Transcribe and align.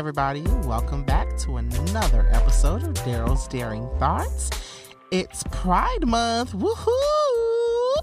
everybody. 0.00 0.40
Welcome 0.64 1.04
back 1.04 1.36
to 1.40 1.58
another 1.58 2.26
episode 2.32 2.82
of 2.84 2.94
Daryl's 3.04 3.46
Daring 3.48 3.86
Thoughts. 3.98 4.48
It's 5.10 5.42
Pride 5.50 6.06
Month. 6.06 6.54
Woohoo! 6.54 7.96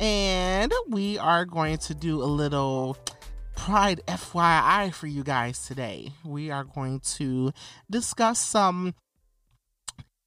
And 0.00 0.72
we 0.88 1.18
are 1.18 1.44
going 1.44 1.76
to 1.76 1.94
do 1.94 2.22
a 2.22 2.24
little 2.24 2.96
Pride 3.54 4.00
FYI 4.08 4.94
for 4.94 5.08
you 5.08 5.22
guys 5.22 5.66
today. 5.66 6.10
We 6.24 6.50
are 6.50 6.64
going 6.64 7.00
to 7.18 7.52
discuss 7.90 8.38
some 8.38 8.94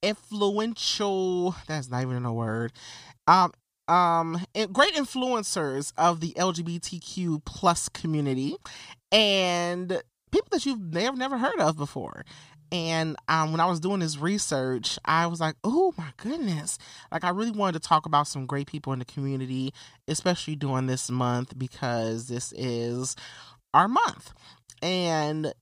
influential, 0.00 1.56
that's 1.66 1.90
not 1.90 2.02
even 2.02 2.24
a 2.24 2.32
word, 2.32 2.72
um, 3.26 3.50
um 3.88 4.40
great 4.72 4.94
influencers 4.94 5.92
of 5.98 6.20
the 6.20 6.32
lgbtq 6.38 7.44
plus 7.44 7.90
community 7.90 8.56
and 9.12 10.00
people 10.34 10.48
that 10.50 10.66
you've 10.66 10.92
never 10.92 11.16
never 11.16 11.38
heard 11.38 11.60
of 11.60 11.76
before 11.76 12.24
and 12.74 13.14
um, 13.28 13.52
when 13.52 13.60
I 13.60 13.66
was 13.66 13.78
doing 13.78 14.00
this 14.00 14.18
research, 14.18 14.98
I 15.04 15.28
was 15.28 15.40
like, 15.40 15.54
oh 15.62 15.94
my 15.96 16.10
goodness. 16.16 16.76
Like, 17.12 17.22
I 17.22 17.30
really 17.30 17.52
wanted 17.52 17.80
to 17.80 17.88
talk 17.88 18.04
about 18.04 18.26
some 18.26 18.46
great 18.46 18.66
people 18.66 18.92
in 18.92 18.98
the 18.98 19.04
community, 19.04 19.72
especially 20.08 20.56
during 20.56 20.88
this 20.88 21.08
month 21.08 21.56
because 21.56 22.26
this 22.26 22.52
is 22.56 23.14
our 23.72 23.86
month. 23.86 24.32
And 24.82 25.54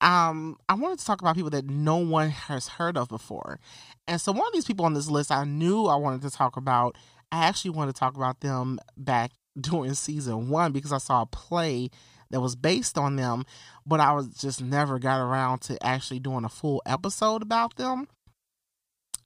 um, 0.00 0.58
I 0.68 0.74
wanted 0.74 1.00
to 1.00 1.04
talk 1.04 1.20
about 1.20 1.34
people 1.34 1.50
that 1.50 1.66
no 1.66 1.96
one 1.96 2.30
has 2.30 2.68
heard 2.68 2.96
of 2.96 3.08
before. 3.08 3.58
And 4.06 4.20
so, 4.20 4.30
one 4.30 4.46
of 4.46 4.52
these 4.52 4.64
people 4.64 4.86
on 4.86 4.94
this 4.94 5.10
list 5.10 5.32
I 5.32 5.42
knew 5.44 5.86
I 5.86 5.96
wanted 5.96 6.22
to 6.22 6.30
talk 6.30 6.56
about, 6.56 6.96
I 7.32 7.46
actually 7.46 7.72
wanted 7.72 7.96
to 7.96 7.98
talk 7.98 8.16
about 8.16 8.40
them 8.40 8.78
back 8.96 9.32
during 9.60 9.94
season 9.94 10.48
one 10.48 10.70
because 10.70 10.92
I 10.92 10.98
saw 10.98 11.22
a 11.22 11.26
play 11.26 11.90
that 12.30 12.40
was 12.40 12.56
based 12.56 12.96
on 12.96 13.16
them, 13.16 13.44
but 13.86 14.00
I 14.00 14.12
was 14.12 14.28
just 14.28 14.62
never 14.62 14.98
got 14.98 15.20
around 15.20 15.60
to 15.62 15.84
actually 15.84 16.20
doing 16.20 16.44
a 16.44 16.48
full 16.48 16.82
episode 16.86 17.42
about 17.42 17.76
them. 17.76 18.08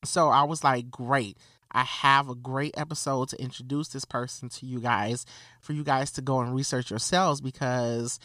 So 0.04 0.28
I 0.28 0.42
was 0.44 0.64
like, 0.64 0.90
great. 0.90 1.38
I 1.70 1.82
have 1.82 2.28
a 2.28 2.36
great 2.36 2.74
episode 2.76 3.30
to 3.30 3.42
introduce 3.42 3.88
this 3.88 4.04
person 4.04 4.48
to 4.50 4.66
you 4.66 4.80
guys 4.80 5.26
for 5.60 5.72
you 5.72 5.82
guys 5.82 6.12
to 6.12 6.22
go 6.22 6.40
and 6.40 6.54
research 6.54 6.90
yourselves 6.90 7.40
because 7.40 8.20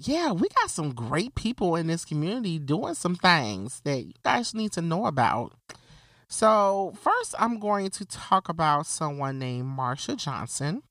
yeah, 0.00 0.32
we 0.32 0.48
got 0.48 0.70
some 0.70 0.94
great 0.94 1.34
people 1.34 1.74
in 1.74 1.88
this 1.88 2.04
community 2.04 2.58
doing 2.58 2.94
some 2.94 3.16
things 3.16 3.80
that 3.84 4.04
you 4.04 4.12
guys 4.24 4.54
need 4.54 4.72
to 4.72 4.82
know 4.82 5.06
about. 5.06 5.52
So, 6.28 6.92
first, 7.00 7.34
I'm 7.38 7.58
going 7.58 7.90
to 7.90 8.04
talk 8.04 8.48
about 8.48 8.86
someone 8.86 9.38
named 9.38 9.66
Marsha 9.66 10.16
Johnson. 10.16 10.82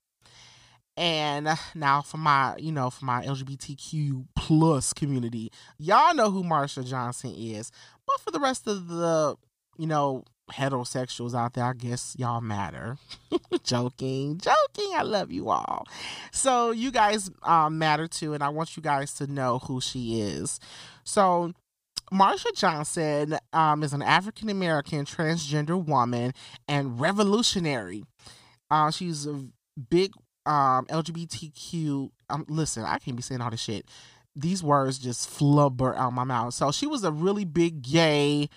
And 0.97 1.47
now 1.75 2.01
for 2.01 2.17
my, 2.17 2.55
you 2.57 2.71
know, 2.71 2.89
for 2.89 3.05
my 3.05 3.23
LGBTQ 3.23 4.25
plus 4.35 4.93
community, 4.93 5.51
y'all 5.77 6.15
know 6.15 6.31
who 6.31 6.43
Marsha 6.43 6.85
Johnson 6.85 7.33
is. 7.37 7.71
But 8.07 8.19
for 8.21 8.31
the 8.31 8.39
rest 8.39 8.67
of 8.67 8.87
the, 8.87 9.35
you 9.77 9.85
know, 9.85 10.23
heterosexuals 10.51 11.37
out 11.37 11.53
there, 11.53 11.65
I 11.65 11.73
guess 11.73 12.15
y'all 12.17 12.41
matter. 12.41 12.97
joking, 13.63 14.39
joking. 14.39 14.91
I 14.95 15.03
love 15.03 15.31
you 15.31 15.49
all. 15.49 15.85
So 16.31 16.71
you 16.71 16.91
guys 16.91 17.29
um, 17.43 17.77
matter 17.77 18.07
too, 18.07 18.33
and 18.33 18.43
I 18.43 18.49
want 18.49 18.75
you 18.75 18.81
guys 18.81 19.13
to 19.15 19.27
know 19.27 19.59
who 19.59 19.79
she 19.79 20.21
is. 20.21 20.59
So 21.03 21.53
Marsha 22.11 22.55
Johnson 22.55 23.37
um, 23.53 23.83
is 23.83 23.93
an 23.93 24.01
African 24.01 24.49
American 24.49 25.05
transgender 25.05 25.83
woman 25.83 26.33
and 26.67 26.99
revolutionary. 26.99 28.03
Uh, 28.71 28.89
she's 28.91 29.27
a 29.27 29.45
big 29.89 30.11
um, 30.47 30.85
LGBTQ. 30.85 32.09
Um, 32.29 32.45
listen, 32.47 32.83
I 32.83 32.97
can't 32.97 33.17
be 33.17 33.23
saying 33.23 33.41
all 33.41 33.51
this 33.51 33.59
shit. 33.59 33.85
These 34.35 34.63
words 34.63 34.97
just 34.97 35.29
flubber 35.29 35.95
out 35.95 36.13
my 36.13 36.23
mouth. 36.23 36.53
So 36.53 36.71
she 36.71 36.87
was 36.87 37.03
a 37.03 37.11
really 37.11 37.45
big 37.45 37.81
gay 37.81 38.49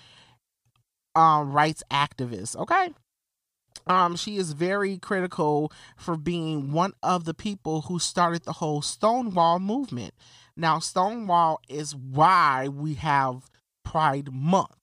um, 1.15 1.51
rights 1.51 1.83
activist. 1.91 2.55
Okay. 2.55 2.89
Um, 3.87 4.15
she 4.15 4.37
is 4.37 4.53
very 4.53 4.97
critical 4.97 5.71
for 5.97 6.15
being 6.15 6.71
one 6.71 6.93
of 7.01 7.25
the 7.25 7.33
people 7.33 7.81
who 7.81 7.99
started 7.99 8.43
the 8.43 8.53
whole 8.53 8.81
Stonewall 8.81 9.59
movement. 9.59 10.13
Now, 10.55 10.79
Stonewall 10.79 11.59
is 11.67 11.95
why 11.95 12.67
we 12.67 12.93
have 12.95 13.49
Pride 13.83 14.31
Month 14.31 14.80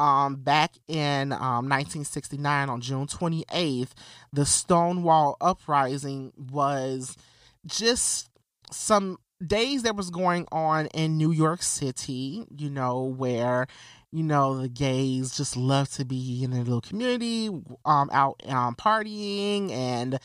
um, 0.00 0.36
back 0.36 0.72
in 0.88 1.30
um, 1.32 1.68
1969 1.68 2.70
on 2.70 2.80
June 2.80 3.06
28th, 3.06 3.90
the 4.32 4.46
Stonewall 4.46 5.36
Uprising 5.42 6.32
was 6.50 7.18
just 7.66 8.30
some 8.70 9.18
days 9.46 9.82
that 9.82 9.96
was 9.96 10.08
going 10.08 10.46
on 10.50 10.86
in 10.86 11.18
New 11.18 11.30
York 11.30 11.62
City, 11.62 12.46
you 12.56 12.70
know, 12.70 13.02
where 13.02 13.66
you 14.10 14.22
know 14.22 14.62
the 14.62 14.70
gays 14.70 15.36
just 15.36 15.54
love 15.54 15.90
to 15.90 16.06
be 16.06 16.42
in 16.42 16.54
a 16.54 16.60
little 16.60 16.80
community, 16.80 17.50
um, 17.84 18.08
out 18.10 18.42
um, 18.48 18.74
partying 18.76 19.70
and 19.70 20.18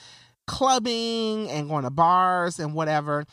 clubbing 0.48 1.50
and 1.50 1.68
going 1.68 1.84
to 1.84 1.90
bars 1.90 2.60
and 2.60 2.74
whatever, 2.74 3.26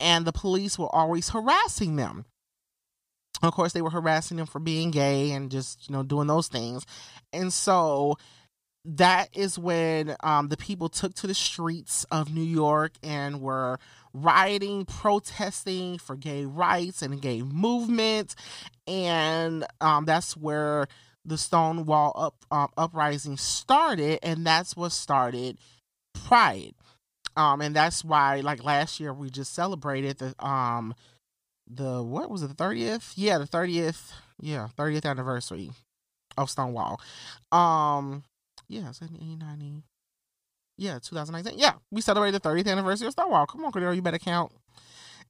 and 0.00 0.24
the 0.24 0.32
police 0.32 0.76
were 0.76 0.92
always 0.92 1.28
harassing 1.28 1.94
them. 1.94 2.24
Of 3.42 3.52
course, 3.52 3.72
they 3.72 3.82
were 3.82 3.90
harassing 3.90 4.38
him 4.38 4.46
for 4.46 4.58
being 4.58 4.90
gay 4.90 5.32
and 5.32 5.50
just, 5.50 5.88
you 5.88 5.92
know, 5.92 6.02
doing 6.02 6.28
those 6.28 6.48
things. 6.48 6.86
And 7.32 7.52
so 7.52 8.16
that 8.84 9.28
is 9.34 9.58
when 9.58 10.14
um, 10.22 10.48
the 10.48 10.56
people 10.56 10.88
took 10.88 11.14
to 11.14 11.26
the 11.26 11.34
streets 11.34 12.04
of 12.10 12.32
New 12.32 12.42
York 12.42 12.92
and 13.02 13.40
were 13.40 13.78
rioting, 14.12 14.84
protesting 14.84 15.98
for 15.98 16.16
gay 16.16 16.44
rights 16.44 17.02
and 17.02 17.20
gay 17.20 17.42
movement. 17.42 18.34
And 18.86 19.66
um, 19.80 20.04
that's 20.04 20.36
where 20.36 20.86
the 21.24 21.38
Stonewall 21.38 22.12
up, 22.14 22.36
um, 22.50 22.68
uprising 22.76 23.36
started. 23.36 24.20
And 24.22 24.46
that's 24.46 24.76
what 24.76 24.92
started 24.92 25.58
Pride. 26.12 26.74
Um, 27.36 27.60
and 27.60 27.74
that's 27.74 28.04
why, 28.04 28.40
like 28.40 28.62
last 28.62 29.00
year, 29.00 29.12
we 29.12 29.28
just 29.28 29.54
celebrated 29.54 30.18
the 30.18 30.34
um, 30.44 30.94
the 31.66 32.02
what 32.02 32.30
was 32.30 32.42
it 32.42 32.48
the 32.48 32.62
30th 32.62 33.14
yeah 33.16 33.38
the 33.38 33.46
30th 33.46 34.12
yeah 34.40 34.68
30th 34.76 35.06
anniversary 35.06 35.70
of 36.36 36.50
stonewall. 36.50 37.00
Um 37.52 38.24
yeah 38.68 38.88
it's 38.88 39.00
1890 39.00 39.82
yeah 40.76 40.98
2019 40.98 41.58
yeah 41.58 41.74
we 41.90 42.00
celebrated 42.00 42.40
the 42.40 42.48
30th 42.48 42.68
anniversary 42.68 43.06
of 43.06 43.12
stonewall. 43.12 43.46
Come 43.46 43.64
on 43.64 43.72
Cordaro, 43.72 43.94
you 43.94 44.02
better 44.02 44.18
count. 44.18 44.52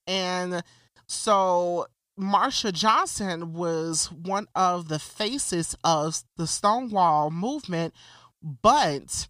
And 0.06 0.62
so 1.06 1.86
Marsha 2.18 2.72
Johnson 2.72 3.54
was 3.54 4.10
one 4.10 4.46
of 4.54 4.88
the 4.88 4.98
faces 4.98 5.76
of 5.82 6.22
the 6.36 6.46
Stonewall 6.46 7.30
movement, 7.30 7.94
but 8.42 9.28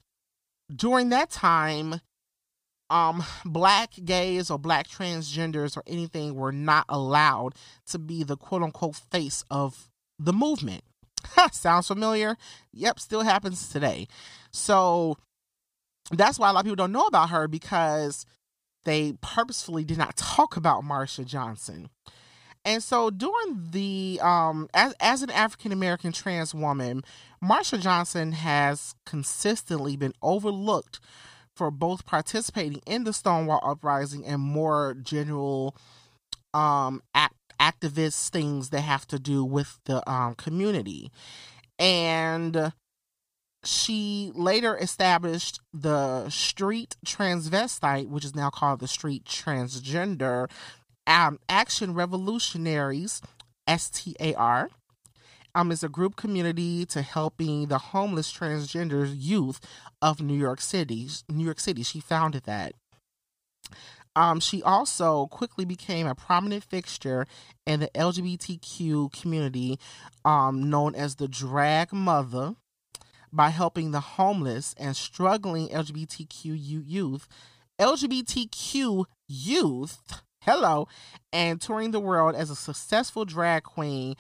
during 0.75 1.09
that 1.11 1.31
time, 1.31 2.01
um 2.95 3.25
black 3.45 3.91
gays 4.05 4.51
or 4.51 4.59
black 4.59 4.87
transgenders 4.87 5.77
or 5.77 5.83
anything 5.87 6.37
were 6.37 6.53
not 6.53 6.85
allowed 6.89 7.55
to 7.87 7.99
be 7.99 8.23
the 8.23 8.37
quote 8.37 8.63
unquote 8.63 8.95
face 8.95 9.45
of 9.51 9.91
the 10.19 10.33
movement. 10.33 10.85
Sounds 11.53 11.89
familiar? 11.89 12.37
Yep, 12.73 13.01
still 13.01 13.23
happens 13.23 13.69
today. 13.69 14.07
So 14.53 15.19
that's 16.13 16.39
why 16.39 16.49
a 16.49 16.53
lot 16.53 16.61
of 16.61 16.67
people 16.67 16.77
don't 16.77 16.93
know 16.93 17.07
about 17.07 17.31
her 17.31 17.49
because 17.49 18.27
they 18.85 19.15
purposefully 19.21 19.85
did 19.85 19.99
not 19.99 20.17
talk 20.17 20.57
about 20.57 20.85
Marsha 20.85 21.27
Johnson. 21.27 21.89
And 22.65 22.81
so 22.81 23.11
during 23.11 23.71
the 23.73 24.21
um 24.23 24.69
as 24.73 24.95
as 25.01 25.23
an 25.23 25.31
African 25.31 25.73
American 25.73 26.13
trans 26.13 26.55
woman, 26.55 27.03
Marsha 27.43 27.81
Johnson 27.81 28.33
has 28.33 28.95
consistently 29.05 29.97
been 29.97 30.13
overlooked 30.23 31.01
for 31.55 31.71
both 31.71 32.07
participating 32.07 32.81
in 32.87 33.05
the 33.05 33.13
Stonewall 33.13 33.61
Uprising 33.63 34.25
and 34.25 34.41
more 34.41 34.95
general 35.01 35.77
um, 36.53 37.03
act- 37.15 37.35
activist 37.61 38.31
things 38.31 38.71
that 38.71 38.81
have 38.81 39.07
to 39.09 39.19
do 39.19 39.45
with 39.45 39.79
the 39.85 40.09
um, 40.11 40.35
community. 40.35 41.11
And 41.79 42.73
she 43.65 44.31
later 44.35 44.77
established 44.77 45.61
the 45.73 46.29
Street 46.29 46.97
Transvestite, 47.07 48.09
which 48.09 48.25
is 48.25 48.35
now 48.35 48.51
called 48.51 48.81
the 48.81 48.89
Street 48.89 49.25
Transgender 49.25 50.51
um, 51.07 51.39
Action 51.49 51.95
Revolutionaries, 51.95 53.23
STAR 53.69 54.71
um, 55.55 55.71
is 55.71 55.83
a 55.83 55.89
group 55.89 56.17
community 56.17 56.85
to 56.87 57.03
helping 57.03 57.67
the 57.67 57.79
homeless 57.79 58.33
transgender 58.33 59.11
youth 59.15 59.61
of 60.03 60.21
New 60.21 60.37
York 60.37 60.61
City. 60.61 61.09
New 61.29 61.45
York 61.45 61.61
City, 61.61 61.83
she 61.83 62.01
founded 62.01 62.45
that. 62.45 62.75
Um, 64.17 64.39
she 64.39 64.63
also 64.63 65.27
quickly 65.27 65.65
became 65.65 66.07
a 66.07 66.15
prominent 66.15 66.63
fixture 66.63 67.27
in 67.67 67.81
the 67.81 67.89
LGBTQ 67.95 69.13
community, 69.13 69.79
um, 70.25 70.71
known 70.71 70.95
as 70.95 71.17
the 71.17 71.27
Drag 71.27 71.93
Mother, 71.93 72.55
by 73.33 73.49
helping 73.49 73.91
the 73.91 74.01
homeless 74.01 74.75
and 74.79 74.95
struggling 74.95 75.69
LGBTQ 75.69 76.57
youth, 76.87 77.27
LGBTQ 77.81 79.05
youth 79.27 80.23
Hello, 80.45 80.89
and 81.33 81.59
touring 81.59 81.93
the 81.93 82.01
world 82.01 82.35
as 82.35 82.51
a 82.51 82.55
successful 82.55 83.25
drag 83.25 83.63
queen 83.63 84.15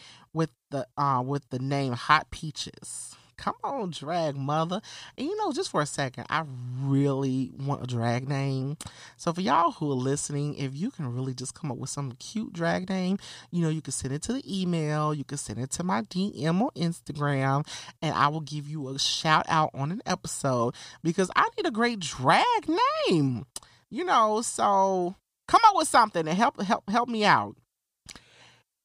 the 0.74 0.86
uh, 1.00 1.22
with 1.24 1.48
the 1.50 1.58
name 1.60 1.92
Hot 1.92 2.30
Peaches. 2.30 3.16
Come 3.36 3.54
on, 3.64 3.90
drag 3.90 4.36
mother. 4.36 4.80
And 5.18 5.26
you 5.26 5.36
know, 5.36 5.52
just 5.52 5.70
for 5.70 5.80
a 5.80 5.86
second, 5.86 6.26
I 6.30 6.44
really 6.80 7.52
want 7.58 7.82
a 7.82 7.86
drag 7.86 8.28
name. 8.28 8.76
So 9.16 9.32
for 9.32 9.40
y'all 9.40 9.72
who 9.72 9.90
are 9.90 9.96
listening, 9.96 10.54
if 10.56 10.74
you 10.74 10.90
can 10.90 11.12
really 11.14 11.34
just 11.34 11.54
come 11.54 11.70
up 11.70 11.78
with 11.78 11.90
some 11.90 12.12
cute 12.12 12.52
drag 12.52 12.88
name, 12.88 13.18
you 13.50 13.62
know, 13.62 13.68
you 13.68 13.82
can 13.82 13.92
send 13.92 14.14
it 14.14 14.22
to 14.22 14.32
the 14.32 14.62
email, 14.62 15.12
you 15.12 15.24
can 15.24 15.38
send 15.38 15.58
it 15.58 15.70
to 15.72 15.84
my 15.84 16.02
DM 16.02 16.60
on 16.60 16.70
Instagram, 16.76 17.66
and 18.02 18.14
I 18.14 18.28
will 18.28 18.40
give 18.40 18.68
you 18.68 18.88
a 18.88 18.98
shout 18.98 19.46
out 19.48 19.70
on 19.74 19.90
an 19.90 20.02
episode 20.06 20.74
because 21.02 21.30
I 21.34 21.48
need 21.56 21.66
a 21.66 21.72
great 21.72 22.00
drag 22.00 22.68
name. 23.08 23.46
You 23.90 24.04
know, 24.04 24.42
so 24.42 25.16
come 25.48 25.60
up 25.66 25.76
with 25.76 25.88
something 25.88 26.26
and 26.26 26.36
help 26.36 26.60
help 26.62 26.88
help 26.88 27.08
me 27.08 27.24
out. 27.24 27.56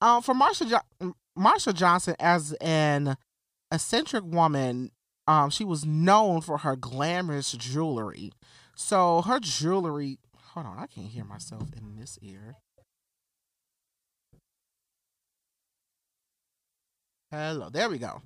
Um, 0.01 0.21
for 0.21 0.33
Marsha 0.33 0.81
Marsha 1.38 1.74
Johnson 1.74 2.16
as 2.20 2.54
an 2.62 3.16
eccentric 3.72 4.24
woman, 4.26 4.92
um, 5.28 5.50
she 5.50 5.64
was 5.64 5.86
known 5.86 6.42
for 6.42 6.60
her 6.60 6.76
glamorous 6.76 7.52
jewelry. 7.52 8.31
So 8.76 9.22
her 9.22 9.40
jewelry. 9.40 10.18
Hold 10.54 10.66
on, 10.66 10.80
I 10.80 10.88
can't 10.88 11.08
hear 11.08 11.24
myself 11.24 11.70
in 11.78 11.96
this 11.96 12.18
ear. 12.22 12.56
Hello, 17.31 17.70
there 17.70 17.90
we 17.90 18.00
go. 18.00 18.22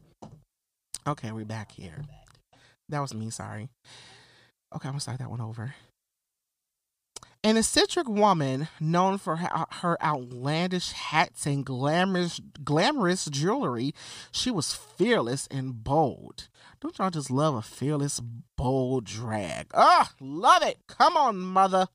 Okay, 1.05 1.31
we're 1.33 1.43
back 1.43 1.73
here. 1.73 1.97
That 2.87 3.01
was 3.01 3.13
me, 3.13 3.29
sorry. 3.29 3.67
Okay, 4.73 4.87
I'm 4.87 4.93
gonna 4.93 5.01
start 5.01 5.19
that 5.19 5.29
one 5.29 5.41
over. 5.41 5.75
An 7.45 7.57
eccentric 7.57 8.07
woman 8.07 8.69
known 8.79 9.17
for 9.17 9.35
her 9.35 10.01
outlandish 10.01 10.93
hats 10.93 11.45
and 11.45 11.65
glamorous, 11.65 12.39
glamorous 12.63 13.25
jewelry, 13.25 13.93
she 14.31 14.49
was 14.49 14.73
fearless 14.73 15.45
and 15.51 15.83
bold. 15.83 16.47
Don't 16.79 16.97
y'all 16.97 17.09
just 17.09 17.29
love 17.29 17.55
a 17.55 17.61
fearless, 17.61 18.21
bold 18.55 19.03
drag? 19.03 19.71
Ah, 19.73 20.13
love 20.21 20.63
it. 20.63 20.77
Come 20.87 21.17
on, 21.17 21.37
mother. 21.37 21.87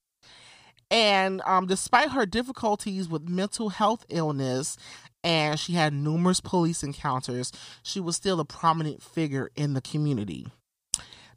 And 0.91 1.41
um, 1.47 1.67
despite 1.67 2.11
her 2.11 2.27
difficulties 2.27 3.09
with 3.09 3.27
mental 3.27 3.71
health 3.71 4.05
illness, 4.11 4.77
and 5.25 5.59
she 5.59 5.73
had 5.73 5.95
numerous 5.95 6.41
police 6.41 6.83
encounters, 6.83 7.53
she 7.83 8.01
was 8.01 8.17
still 8.17 8.39
a 8.39 8.45
prominent 8.45 9.03
figure 9.03 9.51
in 9.57 9.73
the 9.73 9.81
community. 9.81 10.47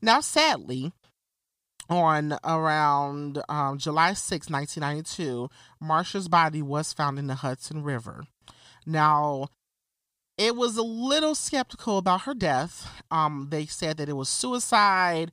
Now, 0.01 0.19
sadly, 0.19 0.91
on 1.91 2.37
around 2.43 3.43
um, 3.49 3.77
July 3.77 4.13
6, 4.13 4.49
1992, 4.49 5.49
Marsha's 5.83 6.29
body 6.29 6.61
was 6.61 6.93
found 6.93 7.19
in 7.19 7.27
the 7.27 7.35
Hudson 7.35 7.83
River. 7.83 8.23
Now, 8.85 9.47
it 10.37 10.55
was 10.55 10.77
a 10.77 10.81
little 10.81 11.35
skeptical 11.35 11.97
about 11.97 12.21
her 12.21 12.33
death. 12.33 13.03
Um, 13.11 13.47
they 13.51 13.65
said 13.65 13.97
that 13.97 14.09
it 14.09 14.13
was 14.13 14.29
suicide. 14.29 15.31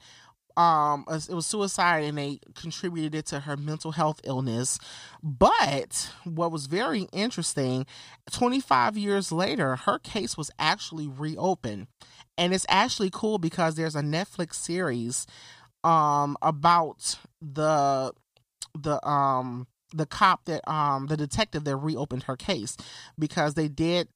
Um, 0.57 1.05
it 1.09 1.33
was 1.33 1.47
suicide, 1.47 2.03
and 2.03 2.19
they 2.19 2.41
contributed 2.57 3.15
it 3.15 3.27
to 3.27 3.41
her 3.41 3.57
mental 3.57 3.93
health 3.93 4.21
illness. 4.25 4.81
But 5.23 6.11
what 6.25 6.51
was 6.51 6.67
very 6.67 7.03
interesting, 7.13 7.87
25 8.33 8.99
years 8.99 9.31
later, 9.31 9.77
her 9.77 10.01
case 10.01 10.37
was 10.37 10.51
actually 10.59 11.07
reopened, 11.07 11.87
and 12.37 12.53
it's 12.53 12.67
actually 12.69 13.11
cool 13.13 13.39
because 13.39 13.77
there's 13.77 13.95
a 13.95 14.03
Netflix 14.03 14.55
series 14.55 15.29
um 15.89 16.37
about 16.43 17.19
the 17.41 18.13
the 18.79 19.09
um 19.09 19.67
the 19.95 20.05
cop 20.05 20.45
that 20.45 20.69
um 20.71 21.07
the 21.07 21.17
detective 21.17 21.65
that 21.65 21.77
reopened 21.77 22.25
her 22.25 22.37
case 22.37 22.77
because 23.19 23.55
they 23.55 23.69
did 23.69 24.07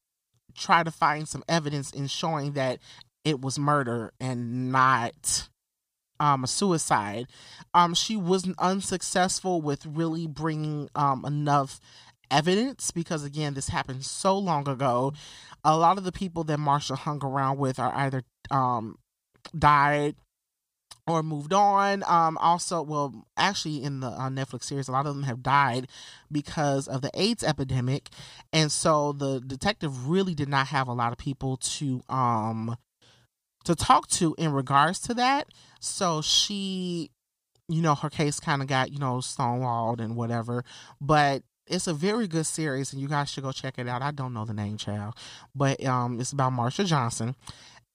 try 0.55 0.83
to 0.83 0.91
find 0.91 1.27
some 1.27 1.43
evidence 1.49 1.89
in 1.89 2.05
showing 2.05 2.53
that 2.53 2.77
it 3.25 3.41
was 3.41 3.57
murder 3.57 4.13
and 4.19 4.71
not 4.71 5.49
um 6.19 6.43
a 6.43 6.47
suicide. 6.47 7.25
Um 7.73 7.95
she 7.95 8.15
was 8.15 8.47
unsuccessful 8.59 9.59
with 9.59 9.83
really 9.87 10.27
bringing 10.27 10.89
um 10.93 11.25
enough 11.25 11.79
evidence 12.29 12.91
because 12.91 13.23
again 13.23 13.55
this 13.55 13.69
happened 13.69 14.05
so 14.05 14.37
long 14.37 14.69
ago. 14.69 15.11
A 15.63 15.75
lot 15.75 15.97
of 15.97 16.03
the 16.03 16.11
people 16.11 16.43
that 16.43 16.59
Marsha 16.59 16.95
hung 16.95 17.23
around 17.23 17.57
with 17.57 17.79
are 17.79 17.95
either 17.95 18.21
um 18.51 18.99
died 19.57 20.15
or 21.05 21.21
moved 21.21 21.53
on. 21.53 22.03
Um, 22.07 22.37
also, 22.37 22.81
well, 22.81 23.27
actually, 23.37 23.83
in 23.83 23.99
the 23.99 24.07
uh, 24.07 24.29
Netflix 24.29 24.63
series, 24.63 24.87
a 24.87 24.91
lot 24.91 25.05
of 25.05 25.15
them 25.15 25.23
have 25.23 25.43
died 25.43 25.87
because 26.31 26.87
of 26.87 27.01
the 27.01 27.11
AIDS 27.13 27.43
epidemic, 27.43 28.09
and 28.51 28.71
so 28.71 29.11
the 29.11 29.41
detective 29.41 30.07
really 30.07 30.33
did 30.33 30.49
not 30.49 30.67
have 30.67 30.87
a 30.87 30.93
lot 30.93 31.11
of 31.11 31.17
people 31.17 31.57
to 31.57 32.01
um 32.09 32.77
to 33.65 33.75
talk 33.75 34.07
to 34.07 34.35
in 34.37 34.51
regards 34.51 34.99
to 34.99 35.13
that. 35.13 35.47
So 35.79 36.21
she, 36.21 37.11
you 37.69 37.81
know, 37.81 37.95
her 37.95 38.09
case 38.09 38.39
kind 38.39 38.61
of 38.61 38.67
got 38.67 38.91
you 38.91 38.99
know 38.99 39.17
stonewalled 39.17 39.99
and 39.99 40.15
whatever, 40.15 40.63
but. 41.01 41.43
It's 41.65 41.87
a 41.87 41.93
very 41.93 42.27
good 42.27 42.45
series, 42.45 42.91
and 42.91 43.01
you 43.01 43.07
guys 43.07 43.29
should 43.29 43.45
go 43.45 43.53
check 43.53 43.79
it 43.79 43.87
out. 43.87 44.01
I 44.01 44.11
don't 44.11 44.33
know 44.33 44.43
the 44.43 44.53
name, 44.53 44.75
child, 44.75 45.13
but 45.55 45.81
um, 45.85 46.19
it's 46.19 46.33
about 46.33 46.51
Marsha 46.51 46.85
Johnson, 46.85 47.37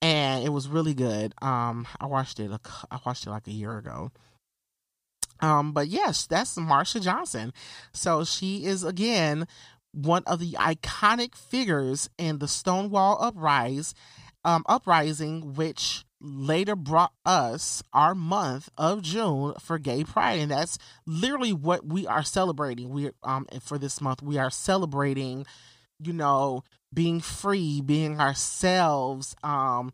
and 0.01 0.43
it 0.43 0.49
was 0.49 0.67
really 0.67 0.93
good. 0.93 1.33
Um, 1.41 1.87
I 1.99 2.05
watched 2.05 2.39
it. 2.39 2.51
I 2.91 2.99
watched 3.05 3.25
it 3.25 3.29
like 3.29 3.47
a 3.47 3.51
year 3.51 3.77
ago. 3.77 4.11
Um, 5.41 5.71
but 5.71 5.87
yes, 5.87 6.27
that's 6.27 6.55
Marsha 6.55 7.01
Johnson. 7.01 7.53
So 7.93 8.23
she 8.23 8.65
is 8.65 8.83
again 8.83 9.47
one 9.91 10.23
of 10.27 10.39
the 10.39 10.51
iconic 10.53 11.35
figures 11.35 12.09
in 12.17 12.39
the 12.39 12.47
Stonewall 12.47 13.17
uprising, 13.21 13.97
um, 14.43 14.63
uprising, 14.67 15.53
which 15.55 16.05
later 16.21 16.75
brought 16.75 17.13
us 17.25 17.81
our 17.93 18.13
month 18.13 18.69
of 18.77 19.01
June 19.01 19.53
for 19.59 19.79
Gay 19.79 20.03
Pride, 20.03 20.39
and 20.39 20.51
that's 20.51 20.77
literally 21.05 21.53
what 21.53 21.85
we 21.85 22.05
are 22.05 22.23
celebrating. 22.23 22.89
We 22.89 23.11
um 23.23 23.47
for 23.61 23.77
this 23.77 24.01
month 24.01 24.21
we 24.21 24.37
are 24.37 24.51
celebrating, 24.51 25.45
you 25.99 26.13
know, 26.13 26.63
being 26.93 27.19
free, 27.19 27.81
being 27.81 28.19
ourselves, 28.19 29.35
um, 29.43 29.93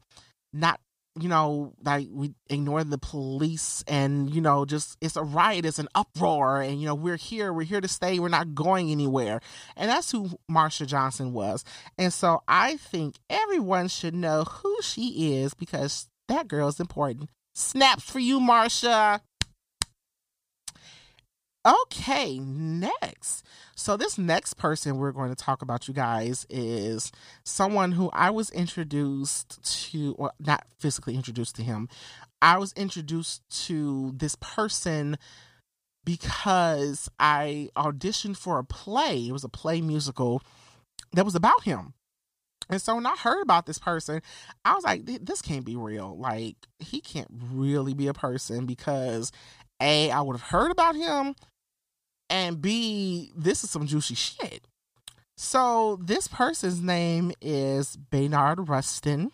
not 0.53 0.80
you 1.18 1.30
know, 1.30 1.74
like 1.83 2.07
we 2.12 2.33
ignore 2.50 2.83
the 2.83 2.97
police 2.97 3.83
and, 3.88 4.33
you 4.33 4.42
know, 4.42 4.65
just 4.65 4.97
it's 5.00 5.15
a 5.15 5.24
riot, 5.24 5.65
it's 5.65 5.80
an 5.80 5.88
uproar, 5.95 6.62
and 6.62 6.79
you 6.79 6.86
know, 6.86 6.96
we're 6.96 7.15
here, 7.15 7.53
we're 7.53 7.63
here 7.63 7.79
to 7.79 7.88
stay, 7.88 8.20
we're 8.20 8.27
not 8.27 8.53
going 8.53 8.91
anywhere. 8.91 9.39
And 9.77 9.89
that's 9.89 10.12
who 10.12 10.29
Marsha 10.51 10.86
Johnson 10.86 11.31
was. 11.31 11.63
And 11.98 12.12
so 12.12 12.43
I 12.48 12.75
think 12.77 13.15
everyone 13.29 13.88
should 13.88 14.13
know 14.13 14.43
who 14.43 14.77
she 14.81 15.38
is 15.38 15.53
because 15.53 16.10
that 16.27 16.48
girl's 16.48 16.81
important. 16.81 17.29
Snaps 17.53 18.03
for 18.03 18.20
you, 18.20 18.41
Marsha. 18.41 19.22
Okay, 21.65 22.38
next. 22.38 23.43
So, 23.75 23.98
this 23.98 24.19
next 24.19 24.53
person 24.53 24.98
we're 24.98 25.12
going 25.12 25.29
to 25.29 25.36
talk 25.36 25.63
about, 25.63 25.88
you 25.88 25.95
guys, 25.95 26.45
is 26.48 27.12
someone 27.43 27.93
who 27.93 28.12
I 28.13 28.29
was 28.29 28.51
introduced 28.51 29.91
to, 29.91 30.13
or 30.19 30.31
not 30.39 30.67
physically 30.77 31.15
introduced 31.15 31.55
to 31.55 31.63
him. 31.63 31.89
I 32.39 32.60
was 32.60 32.72
introduced 32.74 33.41
to 33.65 34.13
this 34.15 34.36
person 34.39 35.17
because 36.05 37.10
I 37.19 37.69
auditioned 37.75 38.38
for 38.38 38.60
a 38.60 38.63
play. 38.63 39.27
It 39.27 39.31
was 39.31 39.43
a 39.43 39.50
play 39.50 39.81
musical 39.81 40.43
that 41.13 41.25
was 41.25 41.34
about 41.34 41.63
him. 41.63 41.95
And 42.69 42.79
so 42.79 42.95
when 42.95 43.07
I 43.07 43.15
heard 43.15 43.41
about 43.41 43.65
this 43.65 43.79
person, 43.79 44.22
I 44.63 44.75
was 44.75 44.84
like, 44.84 45.05
this 45.05 45.41
can't 45.41 45.65
be 45.65 45.75
real. 45.75 46.15
Like, 46.15 46.57
he 46.77 47.01
can't 47.01 47.29
really 47.51 47.95
be 47.95 48.07
a 48.07 48.13
person 48.13 48.67
because 48.67 49.31
A, 49.81 50.12
I 50.12 50.22
would 50.22 50.36
have 50.36 50.50
heard 50.50 50.69
about 50.69 50.95
him 50.95 51.34
and 52.29 52.62
B, 52.62 53.32
this 53.36 53.63
is 53.63 53.70
some 53.70 53.88
juicy 53.88 54.15
shit. 54.15 54.67
So 55.38 56.00
this 56.01 56.27
person's 56.27 56.82
name 56.82 57.34
is 57.41 57.98
Baynard 57.98 58.70
Rustin. 58.70 59.32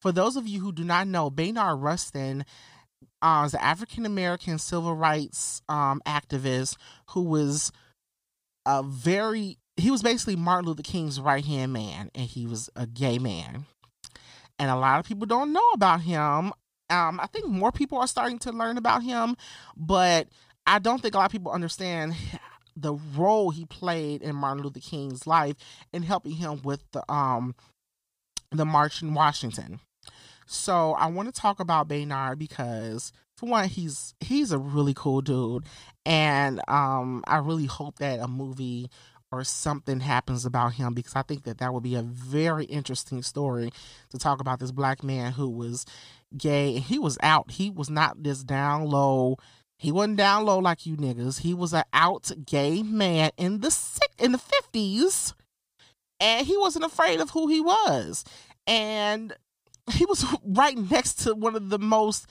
For 0.00 0.12
those 0.12 0.36
of 0.36 0.48
you 0.48 0.60
who 0.60 0.72
do 0.72 0.82
not 0.82 1.06
know, 1.06 1.30
Baynard 1.30 1.80
Rustin 1.80 2.44
uh, 3.22 3.44
is 3.46 3.54
an 3.54 3.60
African 3.60 4.06
American 4.06 4.58
civil 4.58 4.94
rights 4.94 5.62
um, 5.68 6.00
activist 6.06 6.76
who 7.10 7.22
was 7.22 7.70
a 8.66 8.82
very 8.82 9.58
he 9.76 9.90
was 9.90 10.02
basically 10.02 10.36
Martin 10.36 10.66
Luther 10.66 10.82
King's 10.82 11.20
right 11.20 11.44
hand 11.44 11.72
man, 11.72 12.10
and 12.14 12.26
he 12.26 12.46
was 12.46 12.68
a 12.76 12.86
gay 12.86 13.18
man. 13.18 13.66
And 14.58 14.70
a 14.70 14.76
lot 14.76 15.00
of 15.00 15.06
people 15.06 15.26
don't 15.26 15.52
know 15.52 15.68
about 15.72 16.02
him. 16.02 16.52
Um, 16.90 17.20
I 17.20 17.26
think 17.32 17.46
more 17.46 17.72
people 17.72 17.98
are 17.98 18.06
starting 18.06 18.38
to 18.40 18.52
learn 18.52 18.76
about 18.76 19.02
him, 19.02 19.36
but 19.76 20.28
I 20.70 20.78
don't 20.78 21.02
think 21.02 21.14
a 21.14 21.18
lot 21.18 21.26
of 21.26 21.32
people 21.32 21.50
understand 21.50 22.14
the 22.76 22.94
role 23.16 23.50
he 23.50 23.66
played 23.66 24.22
in 24.22 24.36
Martin 24.36 24.62
Luther 24.62 24.80
King's 24.80 25.26
life 25.26 25.56
in 25.92 26.04
helping 26.04 26.32
him 26.32 26.62
with 26.62 26.82
the 26.92 27.10
um 27.12 27.54
the 28.52 28.64
march 28.64 29.02
in 29.02 29.14
Washington. 29.14 29.80
So 30.46 30.92
I 30.92 31.06
want 31.06 31.32
to 31.32 31.40
talk 31.40 31.60
about 31.60 31.88
Baynard 31.88 32.38
because 32.38 33.12
for 33.36 33.46
one, 33.46 33.68
he's 33.68 34.14
he's 34.20 34.52
a 34.52 34.58
really 34.58 34.94
cool 34.94 35.20
dude, 35.20 35.64
and 36.04 36.60
um, 36.68 37.24
I 37.26 37.38
really 37.38 37.66
hope 37.66 37.98
that 37.98 38.20
a 38.20 38.28
movie 38.28 38.90
or 39.32 39.44
something 39.44 40.00
happens 40.00 40.44
about 40.44 40.74
him 40.74 40.92
because 40.92 41.14
I 41.14 41.22
think 41.22 41.44
that 41.44 41.58
that 41.58 41.72
would 41.72 41.84
be 41.84 41.94
a 41.94 42.02
very 42.02 42.64
interesting 42.64 43.22
story 43.22 43.70
to 44.10 44.18
talk 44.18 44.40
about 44.40 44.58
this 44.58 44.72
black 44.72 45.04
man 45.04 45.32
who 45.32 45.48
was 45.48 45.86
gay 46.36 46.74
and 46.74 46.84
he 46.84 46.98
was 46.98 47.16
out. 47.22 47.52
He 47.52 47.70
was 47.70 47.88
not 47.88 48.22
this 48.22 48.42
down 48.42 48.86
low. 48.86 49.36
He 49.80 49.90
wasn't 49.92 50.18
down 50.18 50.44
low 50.44 50.58
like 50.58 50.84
you 50.84 50.94
niggas. 50.94 51.40
He 51.40 51.54
was 51.54 51.72
an 51.72 51.84
out 51.94 52.30
gay 52.44 52.82
man 52.82 53.30
in 53.38 53.60
the 53.60 53.70
sick 53.70 54.10
in 54.18 54.32
the 54.32 54.38
fifties, 54.38 55.32
and 56.20 56.46
he 56.46 56.54
wasn't 56.58 56.84
afraid 56.84 57.18
of 57.18 57.30
who 57.30 57.48
he 57.48 57.62
was. 57.62 58.22
And 58.66 59.32
he 59.90 60.04
was 60.04 60.22
right 60.44 60.76
next 60.76 61.20
to 61.20 61.34
one 61.34 61.56
of 61.56 61.70
the 61.70 61.78
most 61.78 62.26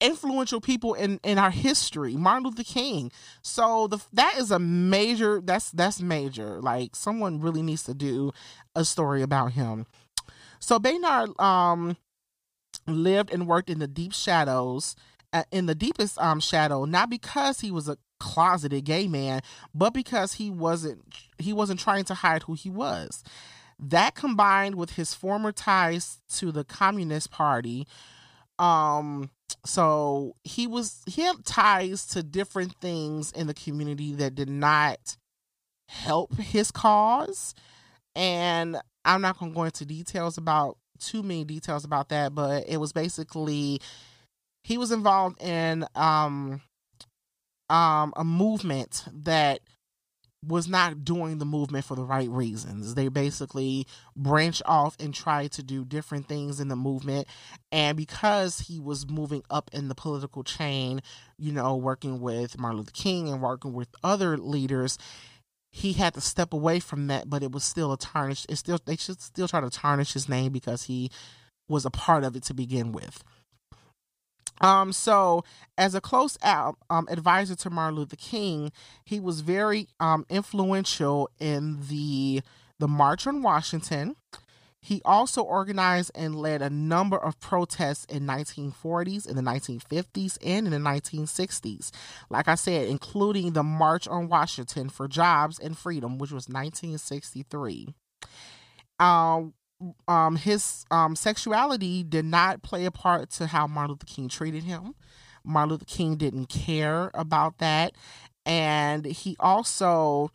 influential 0.00 0.62
people 0.62 0.94
in 0.94 1.18
in 1.24 1.38
our 1.38 1.50
history 1.50 2.14
martin 2.14 2.44
luther 2.44 2.62
king 2.62 3.10
so 3.42 3.88
the 3.88 3.98
that 4.12 4.36
is 4.38 4.52
a 4.52 4.58
major 4.60 5.40
that's 5.44 5.72
that's 5.72 6.00
major 6.00 6.60
like 6.60 6.94
someone 6.94 7.40
really 7.40 7.62
needs 7.62 7.82
to 7.82 7.92
do 7.92 8.30
a 8.76 8.84
story 8.84 9.22
about 9.22 9.50
him 9.54 9.86
so 10.60 10.78
Baynard 10.78 11.38
um 11.40 11.96
lived 12.86 13.32
and 13.32 13.48
worked 13.48 13.68
in 13.68 13.80
the 13.80 13.88
deep 13.88 14.12
shadows 14.12 14.94
in 15.50 15.66
the 15.66 15.74
deepest 15.74 16.18
um 16.18 16.40
shadow 16.40 16.84
not 16.84 17.10
because 17.10 17.60
he 17.60 17.70
was 17.70 17.88
a 17.88 17.96
closeted 18.18 18.84
gay 18.84 19.06
man 19.06 19.40
but 19.74 19.94
because 19.94 20.34
he 20.34 20.50
wasn't 20.50 21.00
he 21.38 21.52
wasn't 21.52 21.78
trying 21.78 22.04
to 22.04 22.14
hide 22.14 22.42
who 22.44 22.54
he 22.54 22.70
was. 22.70 23.22
That 23.80 24.16
combined 24.16 24.74
with 24.74 24.90
his 24.90 25.14
former 25.14 25.52
ties 25.52 26.18
to 26.34 26.50
the 26.50 26.64
communist 26.64 27.30
party 27.30 27.86
um 28.58 29.30
so 29.64 30.34
he 30.42 30.66
was 30.66 31.02
he 31.06 31.22
had 31.22 31.44
ties 31.44 32.06
to 32.06 32.22
different 32.22 32.74
things 32.80 33.30
in 33.32 33.46
the 33.46 33.54
community 33.54 34.14
that 34.14 34.34
did 34.34 34.48
not 34.48 35.16
help 35.86 36.34
his 36.36 36.70
cause 36.70 37.54
and 38.14 38.76
i'm 39.04 39.22
not 39.22 39.38
going 39.38 39.52
to 39.52 39.56
go 39.56 39.64
into 39.64 39.86
details 39.86 40.36
about 40.36 40.76
too 40.98 41.22
many 41.22 41.44
details 41.44 41.84
about 41.84 42.08
that 42.08 42.34
but 42.34 42.64
it 42.68 42.78
was 42.78 42.92
basically 42.92 43.80
he 44.68 44.76
was 44.76 44.92
involved 44.92 45.42
in 45.42 45.86
um 45.94 46.60
um 47.70 48.12
a 48.16 48.22
movement 48.22 49.04
that 49.12 49.60
was 50.46 50.68
not 50.68 51.04
doing 51.04 51.38
the 51.38 51.46
movement 51.46 51.84
for 51.84 51.96
the 51.96 52.04
right 52.04 52.28
reasons. 52.28 52.94
They 52.94 53.08
basically 53.08 53.86
branched 54.14 54.62
off 54.66 54.94
and 55.00 55.12
tried 55.12 55.52
to 55.52 55.62
do 55.62 55.84
different 55.84 56.28
things 56.28 56.60
in 56.60 56.68
the 56.68 56.76
movement. 56.76 57.26
And 57.72 57.96
because 57.96 58.60
he 58.60 58.78
was 58.78 59.08
moving 59.10 59.42
up 59.50 59.70
in 59.72 59.88
the 59.88 59.96
political 59.96 60.44
chain, 60.44 61.00
you 61.38 61.50
know, 61.50 61.74
working 61.74 62.20
with 62.20 62.56
Martin 62.58 62.78
Luther 62.78 62.92
King 62.92 63.28
and 63.28 63.42
working 63.42 63.72
with 63.72 63.88
other 64.04 64.36
leaders, 64.36 64.96
he 65.72 65.94
had 65.94 66.14
to 66.14 66.20
step 66.20 66.52
away 66.52 66.78
from 66.78 67.08
that, 67.08 67.28
but 67.28 67.42
it 67.42 67.50
was 67.50 67.64
still 67.64 67.92
a 67.92 67.98
tarnish. 67.98 68.46
It 68.48 68.56
still 68.56 68.78
they 68.84 68.96
should 68.96 69.20
still 69.20 69.48
try 69.48 69.60
to 69.60 69.70
tarnish 69.70 70.12
his 70.12 70.28
name 70.28 70.52
because 70.52 70.84
he 70.84 71.10
was 71.68 71.84
a 71.84 71.90
part 71.90 72.22
of 72.22 72.36
it 72.36 72.44
to 72.44 72.54
begin 72.54 72.92
with. 72.92 73.24
Um, 74.60 74.92
so 74.92 75.44
as 75.76 75.94
a 75.94 76.00
close 76.00 76.36
out, 76.42 76.76
um, 76.90 77.06
advisor 77.10 77.54
to 77.56 77.70
Martin 77.70 77.98
Luther 77.98 78.16
King, 78.16 78.72
he 79.04 79.20
was 79.20 79.40
very 79.40 79.88
um, 80.00 80.26
influential 80.28 81.30
in 81.38 81.80
the 81.88 82.42
the 82.78 82.88
March 82.88 83.26
on 83.26 83.42
Washington. 83.42 84.14
He 84.80 85.02
also 85.04 85.42
organized 85.42 86.12
and 86.14 86.36
led 86.36 86.62
a 86.62 86.70
number 86.70 87.18
of 87.18 87.40
protests 87.40 88.04
in 88.04 88.26
1940s, 88.26 89.28
in 89.28 89.34
the 89.34 89.42
1950s, 89.42 90.38
and 90.44 90.66
in 90.66 90.72
the 90.72 90.78
1960s. 90.78 91.90
Like 92.30 92.46
I 92.46 92.54
said, 92.54 92.88
including 92.88 93.52
the 93.52 93.64
March 93.64 94.06
on 94.06 94.28
Washington 94.28 94.88
for 94.88 95.08
Jobs 95.08 95.58
and 95.58 95.76
Freedom, 95.76 96.18
which 96.18 96.30
was 96.30 96.48
1963. 96.48 97.88
Um, 99.00 99.54
um, 100.06 100.36
his 100.36 100.84
um, 100.90 101.14
sexuality 101.16 102.02
did 102.02 102.24
not 102.24 102.62
play 102.62 102.84
a 102.84 102.90
part 102.90 103.30
to 103.32 103.46
how 103.46 103.66
Martin 103.66 103.92
Luther 103.92 104.06
King 104.06 104.28
treated 104.28 104.64
him. 104.64 104.94
Martin 105.44 105.70
Luther 105.70 105.84
King 105.84 106.16
didn't 106.16 106.46
care 106.48 107.10
about 107.14 107.58
that, 107.58 107.94
and 108.44 109.04
he 109.04 109.36
also 109.40 110.30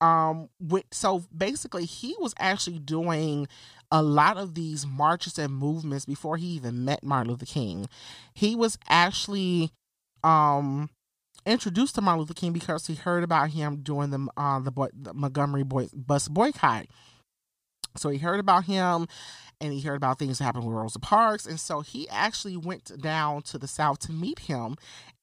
um 0.00 0.48
with, 0.60 0.84
so 0.90 1.24
basically 1.34 1.84
he 1.84 2.14
was 2.18 2.34
actually 2.38 2.80
doing 2.80 3.46
a 3.92 4.02
lot 4.02 4.36
of 4.36 4.54
these 4.54 4.84
marches 4.84 5.38
and 5.38 5.54
movements 5.54 6.04
before 6.04 6.36
he 6.36 6.46
even 6.46 6.84
met 6.84 7.04
Martin 7.04 7.30
Luther 7.30 7.46
King. 7.46 7.88
He 8.34 8.56
was 8.56 8.76
actually 8.88 9.70
um 10.24 10.90
introduced 11.46 11.94
to 11.94 12.00
Martin 12.00 12.20
Luther 12.20 12.34
King 12.34 12.52
because 12.52 12.86
he 12.86 12.94
heard 12.94 13.22
about 13.22 13.50
him 13.50 13.80
during 13.82 14.10
the 14.10 14.28
uh, 14.36 14.58
the, 14.60 14.70
boy, 14.70 14.88
the 14.92 15.14
Montgomery 15.14 15.62
boy, 15.62 15.88
bus 15.94 16.28
boycott. 16.28 16.86
So 17.96 18.10
he 18.10 18.18
heard 18.18 18.40
about 18.40 18.64
him 18.64 19.06
and 19.60 19.72
he 19.72 19.80
heard 19.80 19.96
about 19.96 20.18
things 20.18 20.38
that 20.38 20.44
happened 20.44 20.66
with 20.66 20.74
Rosa 20.74 20.98
Parks. 20.98 21.46
And 21.46 21.58
so 21.58 21.80
he 21.80 22.08
actually 22.08 22.56
went 22.56 23.00
down 23.00 23.42
to 23.42 23.58
the 23.58 23.68
South 23.68 23.98
to 24.00 24.12
meet 24.12 24.40
him 24.40 24.76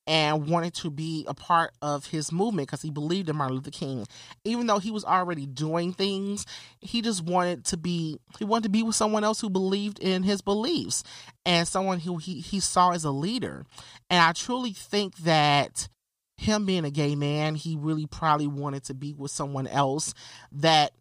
and 0.10 0.48
wanted 0.48 0.74
to 0.74 0.90
be 0.90 1.24
a 1.28 1.36
part 1.36 1.72
of 1.84 2.08
his 2.08 2.32
movement 2.32 2.68
because 2.68 2.82
he 2.82 2.90
believed 2.90 3.30
in 3.30 3.36
Martin 3.36 3.58
Luther 3.58 3.70
King. 3.70 4.08
Even 4.44 4.66
though 4.66 4.80
he 4.80 4.90
was 4.90 5.06
already 5.06 5.46
doing 5.46 5.94
things, 5.94 6.48
he 6.82 7.04
just 7.04 7.24
wanted 7.24 7.64
to 7.66 7.78
be 7.78 8.18
he 8.40 8.44
wanted 8.46 8.64
to 8.64 8.70
be 8.70 8.82
with 8.82 8.96
someone 8.96 9.24
else 9.24 9.40
who 9.40 9.52
believed 9.52 10.00
in 10.00 10.24
his 10.24 10.42
beliefs 10.42 11.04
and 11.46 11.68
someone 11.68 12.00
who 12.00 12.18
he, 12.18 12.40
he 12.40 12.60
saw 12.60 12.90
as 12.90 13.04
a 13.04 13.12
leader. 13.12 13.66
And 14.10 14.20
I 14.20 14.32
truly 14.32 14.74
think 14.74 15.16
that 15.18 15.88
him 16.38 16.66
being 16.66 16.86
a 16.86 16.92
gay 16.92 17.16
man, 17.16 17.54
he 17.54 17.76
really 17.76 18.08
probably 18.08 18.48
wanted 18.48 18.86
to 18.86 18.96
be 18.96 19.14
with 19.14 19.30
someone 19.30 19.68
else 19.68 20.16
that 20.54 20.92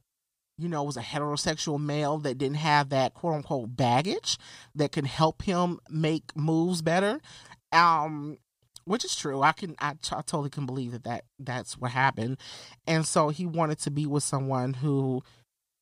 you 0.58 0.68
know, 0.68 0.82
was 0.82 0.96
a 0.96 1.02
heterosexual 1.02 1.80
male 1.80 2.18
that 2.18 2.38
didn't 2.38 2.56
have 2.56 2.88
that 2.90 3.14
quote 3.14 3.34
unquote 3.34 3.76
baggage 3.76 4.38
that 4.74 4.92
can 4.92 5.04
help 5.04 5.42
him 5.42 5.78
make 5.88 6.36
moves 6.36 6.82
better. 6.82 7.20
Um, 7.72 8.38
which 8.84 9.04
is 9.04 9.14
true. 9.14 9.42
I 9.42 9.52
can, 9.52 9.76
I, 9.78 9.90
I 9.90 10.22
totally 10.22 10.50
can 10.50 10.66
believe 10.66 10.92
that, 10.92 11.04
that 11.04 11.24
that's 11.38 11.76
what 11.76 11.90
happened. 11.90 12.38
And 12.86 13.06
so 13.06 13.28
he 13.28 13.44
wanted 13.44 13.78
to 13.80 13.90
be 13.90 14.06
with 14.06 14.22
someone 14.22 14.74
who, 14.74 15.22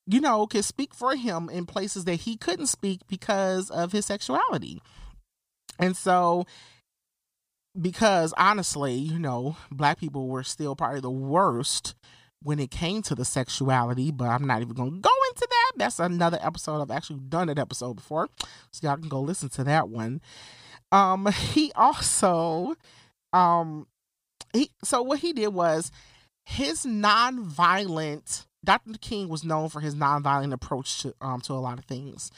you 0.06 0.20
know, 0.20 0.46
could 0.46 0.64
speak 0.64 0.92
for 0.92 1.14
him 1.14 1.48
in 1.48 1.66
places 1.66 2.04
that 2.04 2.16
he 2.16 2.36
couldn't 2.36 2.66
speak 2.66 3.02
because 3.08 3.70
of 3.70 3.92
his 3.92 4.06
sexuality. 4.06 4.82
And 5.78 5.96
so, 5.96 6.46
because 7.80 8.34
honestly, 8.36 8.94
you 8.94 9.18
know, 9.18 9.56
black 9.70 9.98
people 9.98 10.26
were 10.26 10.42
still 10.42 10.74
probably 10.74 11.00
the 11.00 11.10
worst 11.10 11.94
when 12.46 12.60
it 12.60 12.70
came 12.70 13.02
to 13.02 13.16
the 13.16 13.24
sexuality, 13.24 14.12
but 14.12 14.26
I'm 14.26 14.46
not 14.46 14.62
even 14.62 14.74
going 14.74 14.92
to 14.92 15.00
go 15.00 15.10
into 15.30 15.48
that. 15.50 15.72
That's 15.78 15.98
another 15.98 16.38
episode. 16.40 16.80
I've 16.80 16.92
actually 16.92 17.18
done 17.18 17.48
an 17.48 17.58
episode 17.58 17.94
before, 17.94 18.28
so 18.70 18.86
y'all 18.86 18.96
can 18.96 19.08
go 19.08 19.20
listen 19.20 19.48
to 19.48 19.64
that 19.64 19.88
one. 19.88 20.20
Um, 20.92 21.26
he 21.52 21.72
also, 21.74 22.76
um, 23.32 23.88
he 24.52 24.70
so 24.84 25.02
what 25.02 25.18
he 25.18 25.32
did 25.32 25.48
was 25.48 25.90
his 26.44 26.86
nonviolent. 26.86 28.46
Dr. 28.64 28.96
King 29.00 29.28
was 29.28 29.42
known 29.42 29.68
for 29.68 29.80
his 29.80 29.96
nonviolent 29.96 30.52
approach 30.52 31.02
to 31.02 31.16
um 31.20 31.40
to 31.40 31.52
a 31.52 31.54
lot 31.54 31.80
of 31.80 31.84
things, 31.86 32.30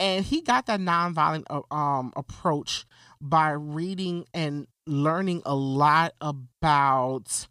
and 0.00 0.24
he 0.24 0.40
got 0.40 0.66
that 0.66 0.80
nonviolent 0.80 1.44
uh, 1.50 1.72
um 1.72 2.12
approach 2.16 2.84
by 3.20 3.52
reading 3.52 4.26
and 4.34 4.66
learning 4.88 5.42
a 5.46 5.54
lot 5.54 6.14
about 6.20 7.46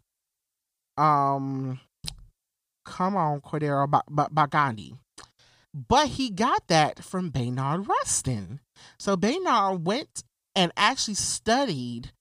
um 0.98 1.80
come 2.86 3.16
on 3.16 3.40
Cordaro 3.42 4.00
by, 4.08 4.46
Gandhi. 4.46 4.94
But 5.74 6.08
he 6.08 6.30
got 6.30 6.68
that 6.68 7.04
from 7.04 7.30
Baynard 7.30 7.86
Rustin. 7.86 8.60
So 8.98 9.16
Baynard 9.16 9.84
went 9.84 10.22
and 10.54 10.72
actually 10.76 11.14
studied 11.14 12.12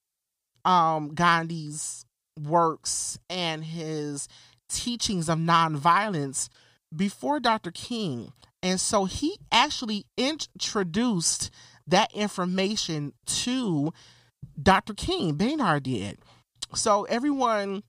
um 0.65 1.13
Gandhi's 1.13 2.05
works 2.37 3.17
and 3.29 3.63
his 3.63 4.27
teachings 4.67 5.29
of 5.29 5.37
nonviolence 5.37 6.49
before 6.93 7.39
Dr. 7.39 7.71
King. 7.71 8.33
And 8.61 8.81
so 8.81 9.05
he 9.05 9.37
actually 9.51 10.05
introduced 10.17 11.51
that 11.87 12.11
information 12.13 13.13
to 13.27 13.93
Dr. 14.61 14.93
King. 14.93 15.35
Baynard 15.35 15.83
did. 15.83 16.17
So 16.73 17.03
everyone 17.03 17.83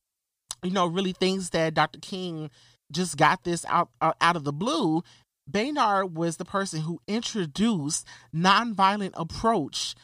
you 0.62 0.70
know, 0.70 0.86
really 0.86 1.12
thinks 1.12 1.50
that 1.50 1.74
Dr. 1.74 1.98
King 2.00 2.50
just 2.92 3.16
got 3.16 3.44
this 3.44 3.64
out 3.66 3.88
uh, 4.00 4.12
out 4.20 4.36
of 4.36 4.44
the 4.44 4.52
blue. 4.52 5.02
Baynard 5.50 6.14
was 6.14 6.36
the 6.36 6.44
person 6.44 6.80
who 6.80 7.00
introduced 7.06 8.04
nonviolent 8.34 9.12
approach 9.14 9.94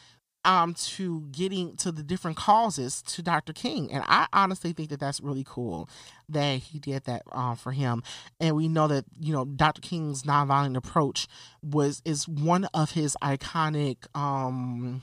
um, 0.45 0.75
to 0.75 1.23
getting 1.33 1.77
to 1.77 1.93
the 1.93 2.03
different 2.03 2.37
causes 2.37 3.03
to 3.03 3.23
Dr. 3.23 3.53
King, 3.53 3.93
and 3.93 4.05
I 4.07 4.27
honestly 4.33 4.73
think 4.73 4.91
that 4.91 5.01
that's 5.01 5.21
really 5.21 5.45
cool 5.47 5.89
that 6.29 6.59
he 6.59 6.79
did 6.79 7.05
that 7.05 7.23
um, 7.33 7.57
for 7.57 7.73
him. 7.73 8.03
And 8.41 8.57
we 8.57 8.69
know 8.69 8.89
that 8.89 9.05
you 9.21 9.33
know 9.33 9.45
Dr. 9.45 9.81
King's 9.81 10.23
nonviolent 10.23 10.77
approach 10.77 11.29
was 11.63 12.03
is 12.05 12.29
one 12.29 12.67
of 12.75 12.93
his 12.93 13.17
iconic 13.23 13.99
um, 14.15 15.03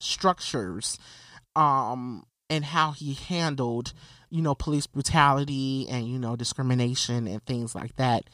structures 0.00 0.98
um 1.56 2.26
and 2.50 2.64
how 2.64 2.90
he 2.90 3.14
handled 3.14 3.92
you 4.34 4.42
know 4.42 4.54
police 4.56 4.88
brutality 4.88 5.86
and 5.88 6.08
you 6.08 6.18
know 6.18 6.34
discrimination 6.34 7.28
and 7.28 7.46
things 7.46 7.72
like 7.72 7.94
that 7.94 8.24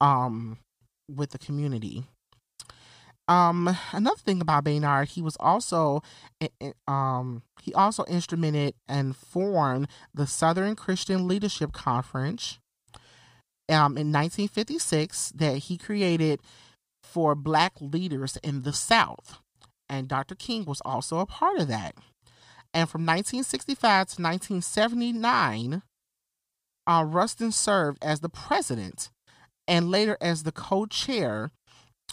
um 0.00 0.58
with 1.08 1.30
the 1.30 1.38
community 1.38 2.02
um 3.28 3.74
another 3.92 4.16
thing 4.16 4.40
about 4.40 4.64
Baynard 4.64 5.10
he 5.10 5.22
was 5.22 5.36
also 5.38 6.02
um 6.88 7.42
he 7.62 7.72
also 7.72 8.02
instrumented 8.04 8.74
and 8.88 9.14
formed 9.14 9.86
the 10.12 10.26
Southern 10.26 10.74
Christian 10.74 11.28
Leadership 11.28 11.72
Conference 11.72 12.58
um 13.68 13.96
in 13.96 14.10
1956 14.10 15.32
that 15.36 15.58
he 15.58 15.78
created 15.78 16.40
for 17.04 17.36
black 17.36 17.74
leaders 17.80 18.36
in 18.42 18.62
the 18.62 18.72
South 18.72 19.38
and 19.88 20.08
Dr. 20.08 20.34
King 20.34 20.64
was 20.64 20.82
also 20.84 21.20
a 21.20 21.26
part 21.26 21.60
of 21.60 21.68
that 21.68 21.94
and 22.74 22.90
from 22.90 23.02
1965 23.02 23.78
to 24.08 24.22
1979, 24.22 25.82
uh, 26.86 27.04
Rustin 27.06 27.52
served 27.52 28.02
as 28.02 28.20
the 28.20 28.28
president 28.28 29.10
and 29.68 29.90
later 29.90 30.18
as 30.20 30.42
the 30.42 30.52
co 30.52 30.84
chair 30.84 31.52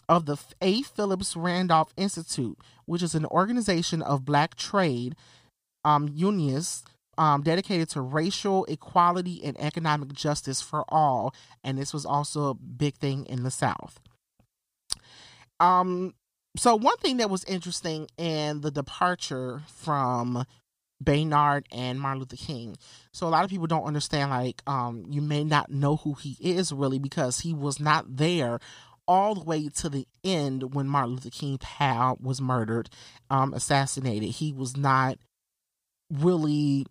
of 0.07 0.27
the 0.27 0.37
A. 0.61 0.83
Phillips 0.83 1.35
Randolph 1.35 1.93
Institute, 1.97 2.57
which 2.85 3.01
is 3.01 3.15
an 3.15 3.25
organization 3.25 4.01
of 4.03 4.23
black 4.23 4.55
trade 4.55 5.15
um, 5.83 6.07
unions 6.13 6.83
um, 7.17 7.41
dedicated 7.41 7.89
to 7.89 8.01
racial 8.01 8.65
equality 8.65 9.43
and 9.43 9.59
economic 9.59 10.13
justice 10.13 10.61
for 10.61 10.85
all. 10.89 11.33
And 11.63 11.77
this 11.77 11.93
was 11.93 12.05
also 12.05 12.49
a 12.49 12.53
big 12.53 12.95
thing 12.95 13.25
in 13.25 13.43
the 13.43 13.51
South. 13.51 13.99
Um, 15.59 16.13
so 16.57 16.75
one 16.75 16.97
thing 16.97 17.17
that 17.17 17.29
was 17.29 17.43
interesting 17.45 18.07
in 18.17 18.61
the 18.61 18.71
departure 18.71 19.61
from 19.67 20.45
Baynard 21.03 21.65
and 21.71 21.99
Martin 21.99 22.19
Luther 22.19 22.35
King. 22.35 22.77
So 23.11 23.27
a 23.27 23.29
lot 23.29 23.43
of 23.43 23.49
people 23.49 23.67
don't 23.67 23.85
understand 23.85 24.29
like 24.31 24.61
um 24.67 25.05
you 25.09 25.21
may 25.21 25.43
not 25.43 25.71
know 25.71 25.97
who 25.97 26.13
he 26.13 26.37
is 26.39 26.71
really 26.71 26.99
because 26.99 27.39
he 27.39 27.53
was 27.53 27.79
not 27.79 28.17
there 28.17 28.59
all 29.07 29.35
the 29.35 29.43
way 29.43 29.67
to 29.67 29.89
the 29.89 30.07
end 30.23 30.73
when 30.75 30.87
Martin 30.87 31.15
Luther 31.15 31.29
King 31.29 31.59
was 32.19 32.41
murdered, 32.41 32.89
um 33.29 33.53
assassinated. 33.53 34.29
He 34.29 34.53
was 34.53 34.77
not 34.77 35.17
really 36.11 36.85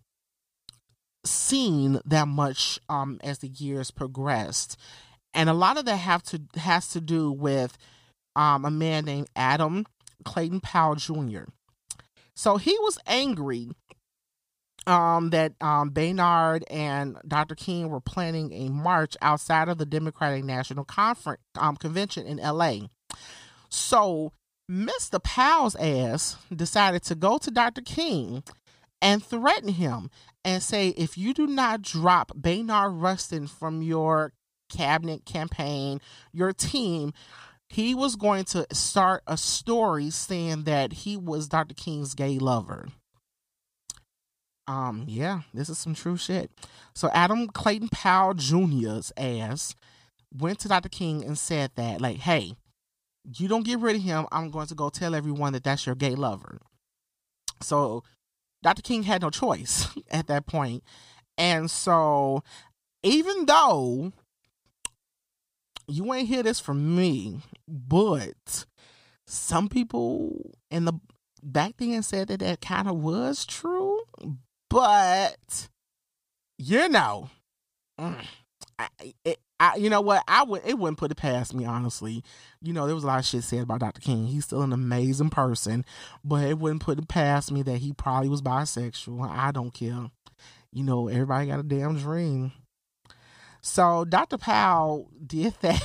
seen 1.25 2.01
that 2.07 2.27
much 2.29 2.81
um 2.89 3.21
as 3.23 3.39
the 3.39 3.49
years 3.49 3.91
progressed. 3.91 4.77
And 5.33 5.49
a 5.49 5.55
lot 5.55 5.79
of 5.79 5.85
that 5.85 5.97
have 5.97 6.23
to 6.25 6.43
has 6.57 6.89
to 6.89 7.01
do 7.01 7.31
with 7.31 7.77
um, 8.37 8.65
a 8.65 8.71
man 8.71 9.05
named 9.05 9.29
Adam 9.37 9.87
Clayton 10.25 10.61
Powell 10.61 10.97
Jr. 10.97 11.45
So 12.35 12.57
he 12.57 12.77
was 12.81 12.99
angry 13.07 13.71
um, 14.87 15.31
that 15.31 15.53
um, 15.61 15.91
Baynard 15.91 16.65
and 16.71 17.17
Dr. 17.27 17.55
King 17.55 17.91
were 17.91 18.01
planning 18.01 18.53
a 18.53 18.69
march 18.71 19.17
outside 19.21 19.69
of 19.69 19.79
the 19.79 19.87
Democratic 19.87 20.45
National 20.45 20.85
Conference 20.85 21.43
um, 21.59 21.77
Convention 21.77 22.27
in 22.27 22.39
LA. 22.39 22.89
So 23.69 24.33
Mr. 24.71 25.23
Powell's 25.23 25.77
ass 25.77 26.37
decided 26.55 27.03
to 27.05 27.15
go 27.15 27.39
to 27.39 27.51
Dr. 27.51 27.83
King 27.83 28.43
and 29.03 29.23
threaten 29.25 29.71
him 29.71 30.11
and 30.45 30.63
say, 30.63 30.89
if 30.89 31.19
you 31.19 31.35
do 31.35 31.47
not 31.47 31.83
drop 31.83 32.33
Baynard 32.41 33.01
Rustin 33.01 33.47
from 33.47 33.83
your 33.83 34.33
cabinet 34.71 35.25
campaign, 35.25 36.01
your 36.33 36.53
team, 36.53 37.13
he 37.71 37.95
was 37.95 38.17
going 38.17 38.45
to 38.47 38.67
start 38.73 39.23
a 39.29 39.37
story 39.37 40.11
saying 40.11 40.65
that 40.65 40.93
he 40.93 41.17
was 41.17 41.49
Dr. 41.49 41.75
King's 41.75 42.15
gay 42.15 42.39
lover. 42.39 42.89
Um, 44.67 45.05
yeah, 45.07 45.43
this 45.55 45.69
is 45.69 45.79
some 45.79 45.95
true 45.95 46.17
shit. 46.17 46.51
So 46.95 47.11
Adam 47.13 47.47
Clayton 47.47 47.89
Powell 47.89 48.35
Jr.'s 48.35 49.13
ass 49.17 49.77
went 50.37 50.59
to 50.61 50.69
Dr. 50.69 50.89
King 50.89 51.25
and 51.25 51.39
said 51.39 51.71
that, 51.77 52.01
like, 52.01 52.19
hey, 52.19 52.57
you 53.37 53.47
don't 53.47 53.65
get 53.65 53.79
rid 53.79 53.97
of 53.97 54.03
him, 54.03 54.27
I'm 54.33 54.51
going 54.51 54.67
to 54.67 54.75
go 54.75 54.89
tell 54.89 55.15
everyone 55.15 55.53
that 55.53 55.65
that's 55.65 55.87
your 55.87 55.95
gay 55.95 56.15
lover. 56.17 56.59
So 57.63 58.03
Dr. 58.63 58.83
King 58.83 59.05
had 59.05 59.23
no 59.23 59.31
choice 59.31 59.89
at 60.11 60.27
that 60.27 60.47
point. 60.47 60.83
And 61.39 61.71
so 61.71 62.43
even 63.03 63.47
though 63.47 64.13
you 65.91 66.13
ain't 66.15 66.29
hear 66.29 66.43
this 66.43 66.61
from 66.61 66.97
me, 66.97 67.41
but 67.69 68.65
some 69.27 69.69
people 69.69 70.55
in 70.71 70.85
the 70.85 70.95
back 71.43 71.75
then 71.79 72.03
said 72.03 72.29
that 72.29 72.41
that 72.41 72.61
kind 72.61 72.89
of 72.89 72.97
was 72.97 73.45
true, 73.45 74.01
but 74.69 75.69
you 76.59 76.89
know, 76.89 77.31
mm, 77.99 78.25
I, 78.79 78.89
it, 79.25 79.39
I, 79.59 79.77
you 79.77 79.91
know 79.91 80.01
what? 80.01 80.25
I 80.27 80.45
would 80.45 80.63
it 80.65 80.79
wouldn't 80.79 80.99
put 80.99 81.11
it 81.11 81.17
past 81.17 81.55
me 81.55 81.65
honestly. 81.65 82.23
You 82.63 82.73
know, 82.73 82.87
there 82.87 82.95
was 82.95 83.05
a 83.05 83.09
lot 83.09 83.19
of 83.19 83.27
shit 83.27 83.45
said 83.45 83.63
about 83.63 83.81
Dr. 83.81 84.01
King. 84.01 84.27
He's 84.27 84.45
still 84.45 84.63
an 84.63 84.73
amazing 84.73 85.31
person, 85.31 85.85
but 86.25 86.47
it 86.47 86.59
wouldn't 86.59 86.83
put 86.83 86.99
it 86.99 87.09
past 87.09 87.53
me 87.53 87.63
that 87.63 87.79
he 87.79 87.93
probably 87.93 88.29
was 88.29 88.43
bisexual. 88.43 89.29
I 89.29 89.51
don't 89.53 89.75
care. 89.75 90.11
You 90.73 90.85
know, 90.85 91.09
everybody 91.09 91.49
got 91.49 91.61
a 91.61 91.65
damn 91.65 91.99
dream. 91.99 92.53
So 93.63 94.05
Dr. 94.05 94.39
Powell 94.39 95.11
did 95.27 95.55
that. 95.61 95.83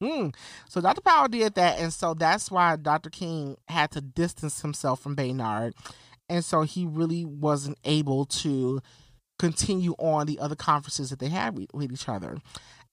so 0.68 0.80
Dr. 0.80 1.00
Powell 1.00 1.28
did 1.28 1.54
that, 1.54 1.78
and 1.80 1.92
so 1.92 2.14
that's 2.14 2.50
why 2.50 2.76
Dr. 2.76 3.10
King 3.10 3.56
had 3.68 3.90
to 3.92 4.00
distance 4.00 4.60
himself 4.60 5.00
from 5.00 5.16
Baynard 5.16 5.74
and 6.28 6.44
so 6.44 6.62
he 6.62 6.86
really 6.86 7.24
wasn't 7.24 7.78
able 7.84 8.24
to 8.26 8.80
continue 9.38 9.94
on 9.98 10.26
the 10.26 10.38
other 10.38 10.56
conferences 10.56 11.10
that 11.10 11.18
they 11.18 11.28
had 11.28 11.56
with, 11.56 11.92
each 11.92 12.08
other. 12.08 12.38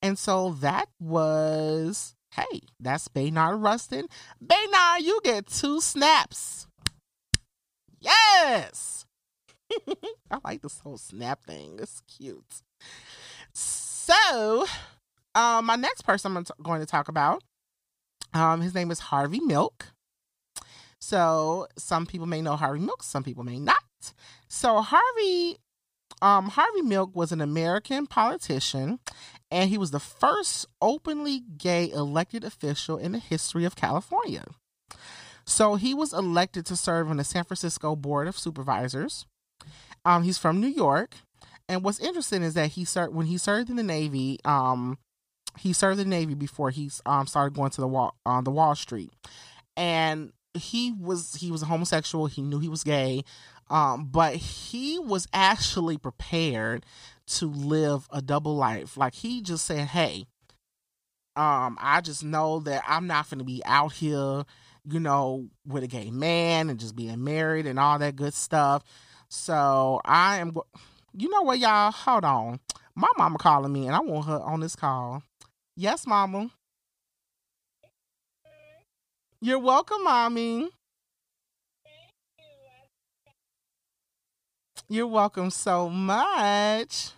And 0.01 0.17
so 0.17 0.51
that 0.61 0.89
was, 0.99 2.15
hey, 2.31 2.61
that's 2.79 3.07
Baynard 3.07 3.61
Rustin. 3.61 4.07
Baynard, 4.43 5.01
you 5.01 5.19
get 5.23 5.47
two 5.47 5.79
snaps. 5.81 6.67
Yes. 7.99 9.05
I 10.31 10.39
like 10.43 10.61
this 10.61 10.79
whole 10.79 10.97
snap 10.97 11.45
thing. 11.45 11.77
It's 11.79 12.01
cute. 12.01 12.61
Um, 15.35 15.65
my 15.65 15.75
next 15.75 16.01
person 16.01 16.35
I'm 16.35 16.45
going 16.61 16.79
to 16.81 16.85
talk 16.85 17.07
about, 17.07 17.43
um, 18.33 18.61
his 18.61 18.73
name 18.73 18.91
is 18.91 18.99
Harvey 18.99 19.39
Milk. 19.39 19.87
So 20.99 21.67
some 21.77 22.05
people 22.05 22.27
may 22.27 22.41
know 22.41 22.55
Harvey 22.55 22.79
Milk, 22.79 23.03
some 23.03 23.23
people 23.23 23.43
may 23.43 23.59
not. 23.59 23.77
So 24.47 24.81
Harvey 24.81 25.57
um, 26.21 26.49
Harvey 26.49 26.83
Milk 26.83 27.15
was 27.15 27.31
an 27.31 27.41
American 27.41 28.05
politician, 28.05 28.99
and 29.49 29.69
he 29.69 29.77
was 29.77 29.91
the 29.91 29.99
first 29.99 30.67
openly 30.81 31.41
gay 31.57 31.89
elected 31.89 32.43
official 32.43 32.97
in 32.97 33.13
the 33.13 33.19
history 33.19 33.65
of 33.65 33.75
California. 33.75 34.45
So 35.45 35.75
he 35.75 35.93
was 35.93 36.13
elected 36.13 36.65
to 36.67 36.75
serve 36.75 37.09
on 37.09 37.17
the 37.17 37.23
San 37.23 37.43
Francisco 37.43 37.95
Board 37.95 38.27
of 38.27 38.37
Supervisors. 38.37 39.25
Um, 40.05 40.23
he's 40.23 40.37
from 40.37 40.61
New 40.61 40.67
York, 40.67 41.15
and 41.71 41.83
what's 41.83 42.01
interesting 42.01 42.43
is 42.43 42.55
that 42.55 42.71
he 42.71 42.83
served 42.83 43.15
when 43.15 43.27
he 43.27 43.37
served 43.37 43.69
in 43.69 43.77
the 43.77 43.83
Navy. 43.83 44.39
Um, 44.43 44.97
he 45.57 45.71
served 45.71 46.01
in 46.01 46.09
the 46.09 46.15
Navy 46.15 46.33
before 46.33 46.69
he 46.69 46.91
um, 47.05 47.27
started 47.27 47.55
going 47.55 47.71
to 47.71 47.81
the 47.81 47.87
wall 47.87 48.13
on 48.25 48.43
the 48.43 48.51
Wall 48.51 48.75
Street, 48.75 49.09
and 49.77 50.33
he 50.53 50.91
was 50.91 51.35
he 51.35 51.49
was 51.49 51.61
a 51.61 51.67
homosexual. 51.67 52.25
He 52.25 52.41
knew 52.41 52.59
he 52.59 52.67
was 52.67 52.83
gay, 52.83 53.23
um, 53.69 54.09
but 54.11 54.35
he 54.35 54.99
was 54.99 55.29
actually 55.31 55.97
prepared 55.97 56.85
to 57.27 57.45
live 57.45 58.05
a 58.11 58.21
double 58.21 58.57
life. 58.57 58.97
Like 58.97 59.13
he 59.13 59.41
just 59.41 59.65
said, 59.65 59.87
"Hey, 59.87 60.25
um, 61.37 61.77
I 61.79 62.01
just 62.01 62.21
know 62.21 62.59
that 62.59 62.83
I'm 62.85 63.07
not 63.07 63.29
going 63.29 63.39
to 63.39 63.45
be 63.45 63.61
out 63.63 63.93
here, 63.93 64.43
you 64.83 64.99
know, 64.99 65.47
with 65.65 65.83
a 65.83 65.87
gay 65.87 66.11
man 66.11 66.69
and 66.69 66.81
just 66.81 66.97
being 66.97 67.23
married 67.23 67.65
and 67.65 67.79
all 67.79 67.97
that 67.99 68.17
good 68.17 68.33
stuff." 68.33 68.83
So 69.29 70.01
I 70.03 70.39
am. 70.39 70.53
You 71.13 71.29
know 71.29 71.41
what, 71.41 71.59
y'all? 71.59 71.91
Hold 71.91 72.25
on. 72.25 72.59
My 72.95 73.07
mama 73.17 73.37
calling 73.37 73.71
me, 73.73 73.87
and 73.87 73.95
I 73.95 73.99
want 73.99 74.27
her 74.27 74.39
on 74.41 74.59
this 74.61 74.75
call. 74.75 75.23
Yes, 75.75 76.07
mama. 76.07 76.49
You're 79.41 79.59
welcome, 79.59 80.03
mommy. 80.03 80.69
You're 84.87 85.07
welcome 85.07 85.49
so 85.49 85.89
much. 85.89 87.11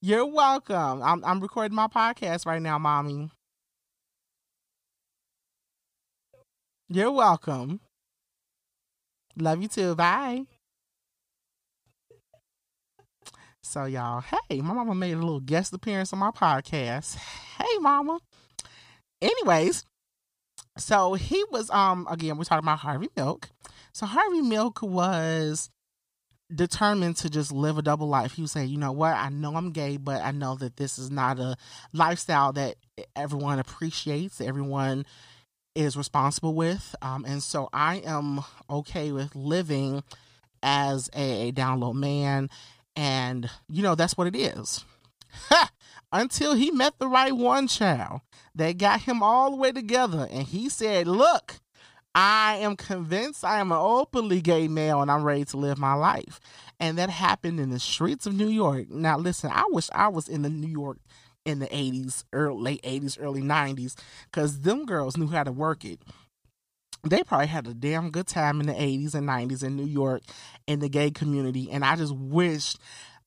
You're 0.00 0.26
welcome. 0.26 1.02
I'm 1.02 1.24
I'm 1.24 1.40
recording 1.40 1.74
my 1.74 1.88
podcast 1.88 2.46
right 2.46 2.62
now, 2.62 2.78
mommy. 2.78 3.30
You're 6.88 7.12
welcome. 7.12 7.80
Love 9.36 9.62
you 9.62 9.68
too. 9.68 9.94
Bye. 9.94 10.46
So 13.68 13.84
y'all, 13.84 14.22
hey, 14.48 14.62
my 14.62 14.72
mama 14.72 14.94
made 14.94 15.12
a 15.12 15.18
little 15.18 15.40
guest 15.40 15.74
appearance 15.74 16.14
on 16.14 16.18
my 16.18 16.30
podcast. 16.30 17.16
Hey, 17.58 17.78
mama 17.80 18.18
anyways, 19.20 19.84
So 20.78 21.14
he 21.14 21.44
was 21.50 21.68
um 21.70 22.06
again 22.10 22.38
we're 22.38 22.44
talking 22.44 22.64
about 22.64 22.78
Harvey 22.78 23.08
Milk. 23.14 23.50
So 23.92 24.06
Harvey 24.06 24.40
Milk 24.40 24.80
was 24.80 25.68
determined 26.54 27.16
to 27.18 27.28
just 27.28 27.52
live 27.52 27.76
a 27.76 27.82
double 27.82 28.08
life. 28.08 28.32
He 28.32 28.42
was 28.42 28.52
saying, 28.52 28.70
you 28.70 28.78
know 28.78 28.92
what, 28.92 29.14
I 29.14 29.28
know 29.28 29.54
I'm 29.54 29.72
gay, 29.72 29.98
but 29.98 30.22
I 30.22 30.30
know 30.30 30.54
that 30.56 30.76
this 30.76 30.98
is 30.98 31.10
not 31.10 31.38
a 31.38 31.56
lifestyle 31.92 32.54
that 32.54 32.76
everyone 33.14 33.58
appreciates, 33.58 34.40
everyone 34.40 35.04
is 35.74 35.94
responsible 35.94 36.54
with. 36.54 36.96
Um, 37.02 37.26
and 37.26 37.42
so 37.42 37.68
I 37.72 37.96
am 37.96 38.40
okay 38.70 39.12
with 39.12 39.34
living 39.36 40.02
as 40.62 41.10
a, 41.14 41.50
down 41.50 41.80
low 41.80 41.92
man. 41.92 42.48
And, 42.98 43.48
you 43.68 43.84
know, 43.84 43.94
that's 43.94 44.16
what 44.16 44.26
it 44.26 44.34
is. 44.34 44.84
Until 46.12 46.54
he 46.54 46.72
met 46.72 46.98
the 46.98 47.06
right 47.06 47.32
one 47.32 47.68
child 47.68 48.22
that 48.56 48.76
got 48.76 49.02
him 49.02 49.22
all 49.22 49.52
the 49.52 49.56
way 49.56 49.70
together. 49.70 50.26
And 50.28 50.42
he 50.42 50.68
said, 50.68 51.06
Look, 51.06 51.60
I 52.12 52.56
am 52.56 52.74
convinced 52.74 53.44
I 53.44 53.60
am 53.60 53.70
an 53.70 53.78
openly 53.80 54.40
gay 54.40 54.66
male 54.66 55.00
and 55.00 55.12
I'm 55.12 55.22
ready 55.22 55.44
to 55.44 55.56
live 55.56 55.78
my 55.78 55.94
life. 55.94 56.40
And 56.80 56.98
that 56.98 57.08
happened 57.08 57.60
in 57.60 57.70
the 57.70 57.78
streets 57.78 58.26
of 58.26 58.34
New 58.34 58.48
York. 58.48 58.90
Now, 58.90 59.16
listen, 59.16 59.52
I 59.52 59.66
wish 59.68 59.88
I 59.92 60.08
was 60.08 60.28
in 60.28 60.42
the 60.42 60.50
New 60.50 60.66
York 60.66 60.98
in 61.44 61.60
the 61.60 61.66
80s, 61.66 62.24
early, 62.32 62.60
late 62.60 62.82
80s, 62.82 63.16
early 63.20 63.42
90s, 63.42 63.94
because 64.24 64.62
them 64.62 64.86
girls 64.86 65.16
knew 65.16 65.28
how 65.28 65.44
to 65.44 65.52
work 65.52 65.84
it. 65.84 66.00
They 67.04 67.22
probably 67.22 67.46
had 67.46 67.66
a 67.66 67.74
damn 67.74 68.10
good 68.10 68.26
time 68.26 68.60
in 68.60 68.66
the 68.66 68.72
80s 68.72 69.14
and 69.14 69.28
90s 69.28 69.62
in 69.62 69.76
New 69.76 69.86
York 69.86 70.22
in 70.66 70.80
the 70.80 70.88
gay 70.88 71.10
community. 71.10 71.70
And 71.70 71.84
I 71.84 71.96
just 71.96 72.14
wished 72.14 72.78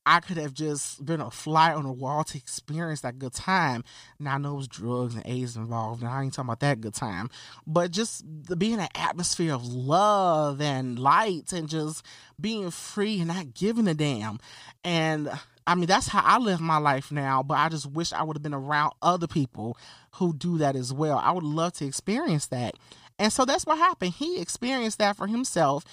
I 0.05 0.19
could 0.19 0.37
have 0.37 0.53
just 0.53 1.05
been 1.05 1.21
a 1.21 1.29
fly 1.29 1.73
on 1.73 1.83
the 1.83 1.91
wall 1.91 2.23
to 2.23 2.37
experience 2.37 3.01
that 3.01 3.19
good 3.19 3.33
time. 3.33 3.83
Now 4.19 4.35
I 4.35 4.37
know 4.39 4.53
it 4.53 4.57
was 4.57 4.67
drugs 4.67 5.13
and 5.15 5.25
AIDS 5.25 5.55
involved, 5.55 6.01
and 6.01 6.11
I 6.11 6.23
ain't 6.23 6.33
talking 6.33 6.49
about 6.49 6.59
that 6.61 6.81
good 6.81 6.95
time, 6.95 7.29
but 7.67 7.91
just 7.91 8.23
the, 8.25 8.55
being 8.55 8.79
an 8.79 8.87
atmosphere 8.95 9.53
of 9.53 9.65
love 9.65 10.59
and 10.59 10.97
light 10.97 11.53
and 11.53 11.69
just 11.69 12.03
being 12.39 12.71
free 12.71 13.19
and 13.19 13.27
not 13.27 13.53
giving 13.53 13.87
a 13.87 13.93
damn. 13.93 14.39
And 14.83 15.29
I 15.67 15.75
mean, 15.75 15.85
that's 15.85 16.07
how 16.07 16.23
I 16.23 16.39
live 16.39 16.59
my 16.59 16.77
life 16.77 17.11
now, 17.11 17.43
but 17.43 17.59
I 17.59 17.69
just 17.69 17.85
wish 17.85 18.11
I 18.11 18.23
would 18.23 18.35
have 18.35 18.43
been 18.43 18.55
around 18.55 18.93
other 19.03 19.27
people 19.27 19.77
who 20.15 20.33
do 20.33 20.57
that 20.57 20.75
as 20.75 20.91
well. 20.91 21.19
I 21.19 21.31
would 21.31 21.43
love 21.43 21.73
to 21.73 21.85
experience 21.85 22.47
that. 22.47 22.75
And 23.21 23.31
so 23.31 23.45
that's 23.45 23.67
what 23.67 23.77
happened. 23.77 24.13
He 24.13 24.41
experienced 24.41 24.97
that 24.97 25.15
for 25.15 25.27
himself 25.27 25.85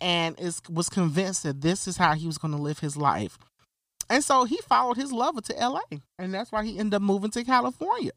and 0.00 0.38
is 0.40 0.60
was 0.68 0.88
convinced 0.88 1.44
that 1.44 1.60
this 1.60 1.86
is 1.86 1.96
how 1.96 2.14
he 2.14 2.26
was 2.26 2.38
going 2.38 2.52
to 2.52 2.60
live 2.60 2.80
his 2.80 2.96
life. 2.96 3.38
And 4.10 4.24
so 4.24 4.42
he 4.42 4.58
followed 4.68 4.96
his 4.96 5.12
lover 5.12 5.40
to 5.42 5.52
LA. 5.54 5.80
And 6.18 6.34
that's 6.34 6.50
why 6.50 6.64
he 6.64 6.80
ended 6.80 6.94
up 6.94 7.02
moving 7.02 7.30
to 7.30 7.44
California. 7.44 8.10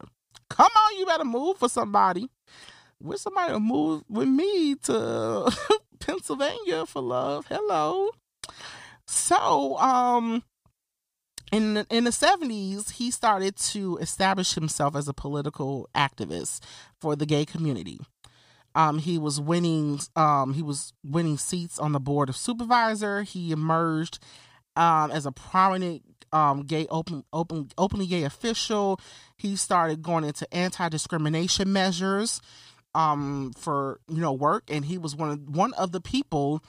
Come 0.50 0.66
on, 0.66 0.98
you 0.98 1.06
better 1.06 1.24
move 1.24 1.58
for 1.58 1.68
somebody. 1.68 2.28
With 3.00 3.20
somebody 3.20 3.52
to 3.52 3.60
move 3.60 4.02
with 4.10 4.26
me 4.26 4.74
to 4.82 5.48
Pennsylvania 6.00 6.86
for 6.86 7.02
love. 7.02 7.46
Hello. 7.48 8.10
So, 9.06 9.78
um, 9.78 10.42
in 11.52 11.86
in 11.88 12.02
the 12.02 12.10
70s, 12.10 12.90
he 12.90 13.12
started 13.12 13.54
to 13.56 13.96
establish 13.98 14.54
himself 14.54 14.96
as 14.96 15.06
a 15.06 15.14
political 15.14 15.88
activist 15.94 16.64
for 17.00 17.14
the 17.14 17.26
gay 17.26 17.44
community. 17.44 18.00
Um, 18.76 18.98
he 18.98 19.16
was 19.16 19.40
winning 19.40 20.00
um, 20.14 20.52
he 20.52 20.62
was 20.62 20.92
winning 21.02 21.38
seats 21.38 21.78
on 21.78 21.92
the 21.92 21.98
board 21.98 22.28
of 22.28 22.36
supervisor. 22.36 23.22
He 23.22 23.50
emerged 23.50 24.18
um, 24.76 25.10
as 25.10 25.24
a 25.24 25.32
prominent 25.32 26.02
um, 26.30 26.62
gay 26.62 26.86
open 26.90 27.24
open 27.32 27.70
openly 27.78 28.06
gay 28.06 28.24
official. 28.24 29.00
He 29.38 29.56
started 29.56 30.02
going 30.02 30.24
into 30.24 30.46
anti 30.54 30.90
discrimination 30.90 31.72
measures 31.72 32.42
um, 32.94 33.52
for 33.56 33.98
you 34.08 34.20
know 34.20 34.34
work, 34.34 34.64
and 34.68 34.84
he 34.84 34.98
was 34.98 35.16
one 35.16 35.30
of 35.30 35.56
one 35.56 35.72
of 35.72 35.92
the 35.92 36.00
people 36.02 36.62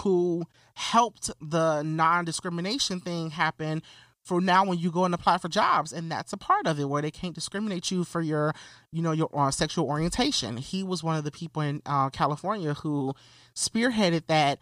who 0.00 0.44
helped 0.74 1.30
the 1.40 1.82
non 1.82 2.26
discrimination 2.26 3.00
thing 3.00 3.30
happen 3.30 3.82
for 4.28 4.40
now 4.40 4.64
when 4.64 4.78
you 4.78 4.90
go 4.90 5.04
and 5.04 5.14
apply 5.14 5.38
for 5.38 5.48
jobs 5.48 5.92
and 5.92 6.12
that's 6.12 6.32
a 6.32 6.36
part 6.36 6.66
of 6.66 6.78
it 6.78 6.84
where 6.84 7.02
they 7.02 7.10
can't 7.10 7.34
discriminate 7.34 7.90
you 7.90 8.04
for 8.04 8.20
your 8.20 8.54
you 8.92 9.00
know 9.00 9.12
your 9.12 9.30
uh, 9.32 9.50
sexual 9.50 9.86
orientation 9.86 10.58
he 10.58 10.82
was 10.82 11.02
one 11.02 11.16
of 11.16 11.24
the 11.24 11.30
people 11.30 11.62
in 11.62 11.80
uh, 11.86 12.10
california 12.10 12.74
who 12.74 13.14
spearheaded 13.56 14.26
that 14.26 14.58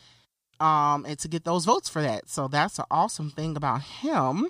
um, 0.61 1.05
and 1.07 1.19
to 1.19 1.29
get 1.29 1.45
those 1.45 1.65
votes 1.65 1.89
for 1.89 2.03
that. 2.03 2.29
So 2.29 2.49
that's 2.49 2.79
an 2.79 2.87
awesome 2.91 3.31
thing 3.31 3.57
about 3.57 3.83
him. 3.83 4.49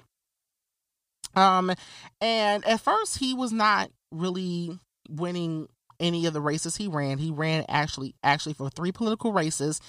Um, 1.34 1.72
and 2.20 2.66
at 2.66 2.80
first 2.80 3.18
he 3.18 3.34
was 3.34 3.52
not 3.52 3.90
really 4.10 4.78
winning 5.08 5.68
any 5.98 6.26
of 6.26 6.32
the 6.32 6.40
races 6.40 6.76
he 6.76 6.88
ran. 6.88 7.18
He 7.18 7.30
ran 7.30 7.64
actually 7.68 8.14
actually 8.22 8.54
for 8.54 8.70
three 8.70 8.92
political 8.92 9.32
races. 9.32 9.80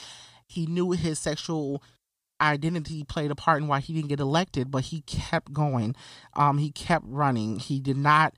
He 0.48 0.66
knew 0.66 0.92
his 0.92 1.20
sexual 1.20 1.84
identity 2.42 3.04
played 3.04 3.32
a 3.32 3.36
part 3.36 3.62
in 3.62 3.68
why 3.68 3.80
he 3.80 3.94
didn't 3.94 4.10
get 4.10 4.20
elected, 4.20 4.72
but 4.72 4.86
he 4.86 5.02
kept 5.02 5.54
going. 5.54 5.96
Um, 6.34 6.58
he 6.58 6.72
kept 6.72 7.06
running. 7.08 7.60
He 7.60 7.80
did 7.80 7.98
not. 7.98 8.34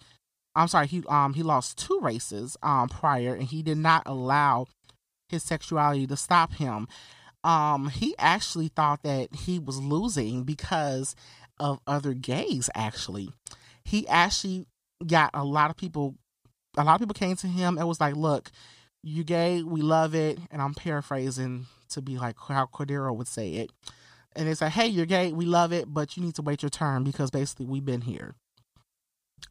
I'm 0.55 0.67
sorry. 0.67 0.88
He 0.88 1.03
um 1.07 1.33
he 1.33 1.43
lost 1.43 1.77
two 1.77 1.99
races 2.01 2.57
um 2.63 2.89
prior, 2.89 3.33
and 3.33 3.43
he 3.43 3.62
did 3.62 3.77
not 3.77 4.03
allow 4.05 4.67
his 5.29 5.43
sexuality 5.43 6.07
to 6.07 6.17
stop 6.17 6.53
him 6.53 6.88
um, 7.43 7.89
he 7.89 8.15
actually 8.17 8.67
thought 8.67 9.03
that 9.03 9.33
he 9.33 9.59
was 9.59 9.79
losing 9.79 10.43
because 10.43 11.15
of 11.59 11.79
other 11.88 12.13
gays, 12.13 12.69
actually. 12.75 13.29
He 13.83 14.07
actually 14.07 14.65
got 15.05 15.31
a 15.33 15.43
lot 15.43 15.69
of 15.69 15.77
people, 15.77 16.15
a 16.77 16.83
lot 16.83 16.95
of 16.95 16.99
people 16.99 17.13
came 17.13 17.35
to 17.38 17.47
him 17.47 17.77
and 17.77 17.88
was 17.88 18.01
like, 18.01 18.15
look, 18.15 18.51
you 19.03 19.23
gay, 19.23 19.63
we 19.63 19.81
love 19.81 20.15
it. 20.15 20.39
And 20.51 20.62
I'm 20.62 20.73
paraphrasing 20.73 21.65
to 21.89 22.01
be 22.01 22.17
like 22.17 22.35
how 22.38 22.65
Cordaro 22.65 23.15
would 23.15 23.27
say 23.27 23.53
it. 23.53 23.71
And 24.35 24.47
they 24.47 24.53
say, 24.53 24.69
hey, 24.69 24.88
you're 24.88 25.05
gay, 25.05 25.33
we 25.33 25.45
love 25.45 25.73
it, 25.73 25.91
but 25.91 26.15
you 26.15 26.23
need 26.23 26.35
to 26.35 26.41
wait 26.41 26.62
your 26.62 26.69
turn 26.69 27.03
because 27.03 27.31
basically 27.31 27.65
we've 27.65 27.85
been 27.85 28.01
here. 28.01 28.35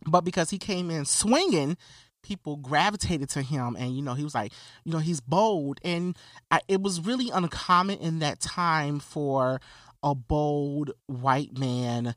But 0.06 0.22
because 0.22 0.50
he 0.50 0.58
came 0.58 0.90
in 0.90 1.04
swinging, 1.04 1.76
people 2.22 2.56
gravitated 2.56 3.28
to 3.30 3.42
him 3.42 3.76
and 3.78 3.94
you 3.96 4.02
know 4.02 4.14
he 4.14 4.24
was 4.24 4.34
like 4.34 4.52
you 4.84 4.92
know 4.92 4.98
he's 4.98 5.20
bold 5.20 5.78
and 5.84 6.16
I, 6.50 6.60
it 6.68 6.82
was 6.82 7.00
really 7.00 7.30
uncommon 7.30 7.98
in 8.00 8.18
that 8.18 8.40
time 8.40 8.98
for 8.98 9.60
a 10.02 10.14
bold 10.14 10.90
white 11.06 11.56
man 11.56 12.14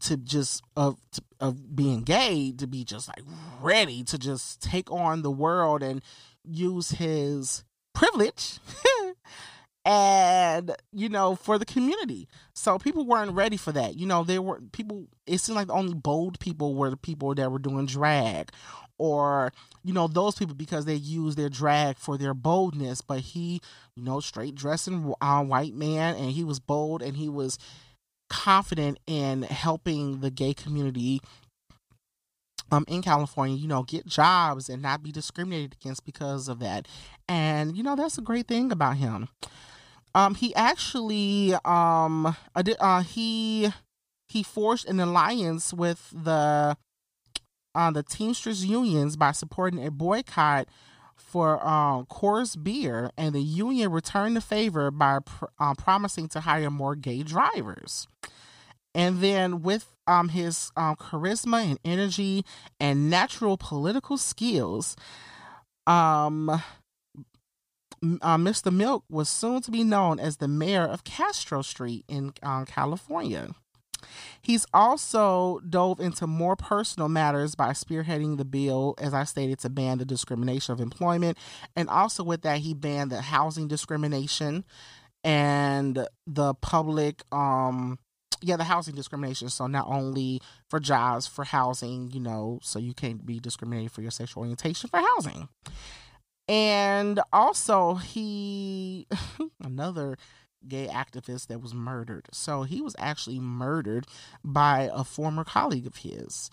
to 0.00 0.16
just 0.16 0.62
of 0.76 0.98
of 1.40 1.74
being 1.74 2.02
gay 2.02 2.52
to 2.58 2.66
be 2.66 2.84
just 2.84 3.08
like 3.08 3.22
ready 3.60 4.02
to 4.04 4.18
just 4.18 4.60
take 4.60 4.90
on 4.90 5.22
the 5.22 5.30
world 5.30 5.82
and 5.82 6.02
use 6.44 6.90
his 6.90 7.64
privilege 7.94 8.58
and 9.84 10.74
you 10.92 11.08
know 11.08 11.34
for 11.36 11.58
the 11.58 11.64
community. 11.64 12.28
So 12.54 12.78
people 12.78 13.06
weren't 13.06 13.32
ready 13.32 13.56
for 13.56 13.72
that. 13.72 13.96
You 13.96 14.06
know 14.06 14.24
there 14.24 14.42
were 14.42 14.60
people 14.72 15.08
it 15.26 15.38
seemed 15.38 15.56
like 15.56 15.68
the 15.68 15.74
only 15.74 15.94
bold 15.94 16.40
people 16.40 16.74
were 16.74 16.90
the 16.90 16.96
people 16.96 17.34
that 17.34 17.50
were 17.50 17.58
doing 17.58 17.86
drag 17.86 18.50
or 18.98 19.52
you 19.82 19.92
know 19.92 20.06
those 20.06 20.36
people 20.36 20.54
because 20.54 20.84
they 20.84 20.94
use 20.94 21.34
their 21.34 21.48
drag 21.48 21.98
for 21.98 22.16
their 22.16 22.34
boldness. 22.34 23.00
But 23.00 23.20
he 23.20 23.60
you 23.96 24.04
know 24.04 24.20
straight 24.20 24.54
dressing 24.54 25.14
uh, 25.20 25.44
white 25.44 25.74
man 25.74 26.16
and 26.16 26.30
he 26.30 26.44
was 26.44 26.60
bold 26.60 27.02
and 27.02 27.16
he 27.16 27.28
was 27.28 27.58
confident 28.30 28.98
in 29.06 29.42
helping 29.42 30.20
the 30.20 30.30
gay 30.30 30.54
community 30.54 31.20
um 32.74 32.84
in 32.88 33.02
California, 33.02 33.56
you 33.56 33.68
know, 33.68 33.82
get 33.82 34.06
jobs 34.06 34.68
and 34.68 34.82
not 34.82 35.02
be 35.02 35.12
discriminated 35.12 35.76
against 35.80 36.04
because 36.04 36.48
of 36.48 36.58
that. 36.60 36.86
And 37.28 37.76
you 37.76 37.82
know, 37.82 37.96
that's 37.96 38.18
a 38.18 38.22
great 38.22 38.48
thing 38.48 38.72
about 38.72 38.96
him. 38.96 39.28
Um 40.14 40.34
he 40.34 40.54
actually 40.54 41.54
um 41.64 42.36
uh, 42.54 43.02
he 43.02 43.72
he 44.28 44.42
forged 44.42 44.88
an 44.88 45.00
alliance 45.00 45.72
with 45.72 46.10
the 46.12 46.76
uh, 47.74 47.90
the 47.90 48.02
Teamsters 48.02 48.64
unions 48.64 49.16
by 49.16 49.32
supporting 49.32 49.84
a 49.84 49.90
boycott 49.90 50.68
for 51.16 51.58
uh, 51.62 52.02
Coors 52.04 52.62
beer, 52.62 53.10
and 53.16 53.34
the 53.34 53.42
union 53.42 53.90
returned 53.90 54.36
the 54.36 54.40
favor 54.40 54.90
by 54.90 55.18
pr- 55.20 55.46
uh, 55.58 55.74
promising 55.74 56.28
to 56.28 56.40
hire 56.40 56.70
more 56.70 56.94
gay 56.94 57.22
drivers. 57.22 58.06
And 58.94 59.20
then, 59.20 59.62
with 59.62 59.86
um, 60.06 60.28
his 60.28 60.70
um, 60.76 60.96
charisma 60.96 61.64
and 61.64 61.78
energy 61.84 62.44
and 62.78 63.10
natural 63.10 63.56
political 63.56 64.16
skills, 64.16 64.96
um, 65.86 66.48
uh, 66.48 68.36
Mr. 68.36 68.72
Milk 68.72 69.04
was 69.10 69.28
soon 69.28 69.62
to 69.62 69.70
be 69.70 69.82
known 69.82 70.18
as 70.20 70.36
the 70.36 70.48
mayor 70.48 70.84
of 70.84 71.04
Castro 71.04 71.62
Street 71.62 72.04
in 72.08 72.32
uh, 72.42 72.64
California. 72.64 73.50
He's 74.42 74.66
also 74.74 75.60
dove 75.68 76.00
into 76.00 76.26
more 76.26 76.56
personal 76.56 77.08
matters 77.08 77.54
by 77.54 77.70
spearheading 77.70 78.36
the 78.36 78.44
bill, 78.44 78.94
as 78.98 79.14
I 79.14 79.24
stated, 79.24 79.58
to 79.60 79.70
ban 79.70 79.98
the 79.98 80.04
discrimination 80.04 80.72
of 80.72 80.80
employment. 80.80 81.38
And 81.74 81.88
also 81.88 82.22
with 82.22 82.42
that, 82.42 82.58
he 82.58 82.74
banned 82.74 83.10
the 83.10 83.22
housing 83.22 83.68
discrimination 83.68 84.64
and 85.22 86.06
the 86.26 86.54
public, 86.54 87.22
um, 87.32 87.98
yeah, 88.44 88.56
the 88.56 88.64
housing 88.64 88.94
discrimination. 88.94 89.48
So 89.48 89.66
not 89.66 89.86
only 89.88 90.40
for 90.68 90.78
jobs, 90.78 91.26
for 91.26 91.44
housing, 91.44 92.10
you 92.12 92.20
know, 92.20 92.60
so 92.62 92.78
you 92.78 92.92
can't 92.92 93.24
be 93.24 93.40
discriminated 93.40 93.92
for 93.92 94.02
your 94.02 94.10
sexual 94.10 94.42
orientation 94.42 94.90
for 94.90 95.00
housing. 95.00 95.48
And 96.46 97.20
also, 97.32 97.94
he, 97.94 99.06
another 99.64 100.18
gay 100.68 100.88
activist 100.88 101.46
that 101.46 101.62
was 101.62 101.74
murdered. 101.74 102.26
So 102.32 102.64
he 102.64 102.82
was 102.82 102.94
actually 102.98 103.40
murdered 103.40 104.06
by 104.44 104.90
a 104.92 105.04
former 105.04 105.44
colleague 105.44 105.86
of 105.86 105.96
his. 105.96 106.50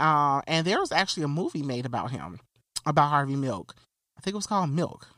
Uh, 0.00 0.40
and 0.46 0.66
there 0.66 0.80
was 0.80 0.92
actually 0.92 1.24
a 1.24 1.28
movie 1.28 1.62
made 1.62 1.84
about 1.84 2.10
him, 2.10 2.40
about 2.86 3.10
Harvey 3.10 3.36
Milk. 3.36 3.74
I 4.16 4.22
think 4.22 4.32
it 4.32 4.38
was 4.38 4.46
called 4.46 4.70
Milk. 4.70 5.08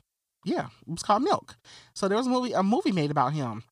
Yeah, 0.44 0.66
it 0.86 0.90
was 0.90 1.02
called 1.02 1.22
Milk. 1.22 1.56
So 1.94 2.08
there 2.08 2.18
was 2.18 2.26
a 2.26 2.30
movie, 2.30 2.52
a 2.52 2.62
movie 2.62 2.92
made 2.92 3.10
about 3.10 3.32
him. 3.32 3.62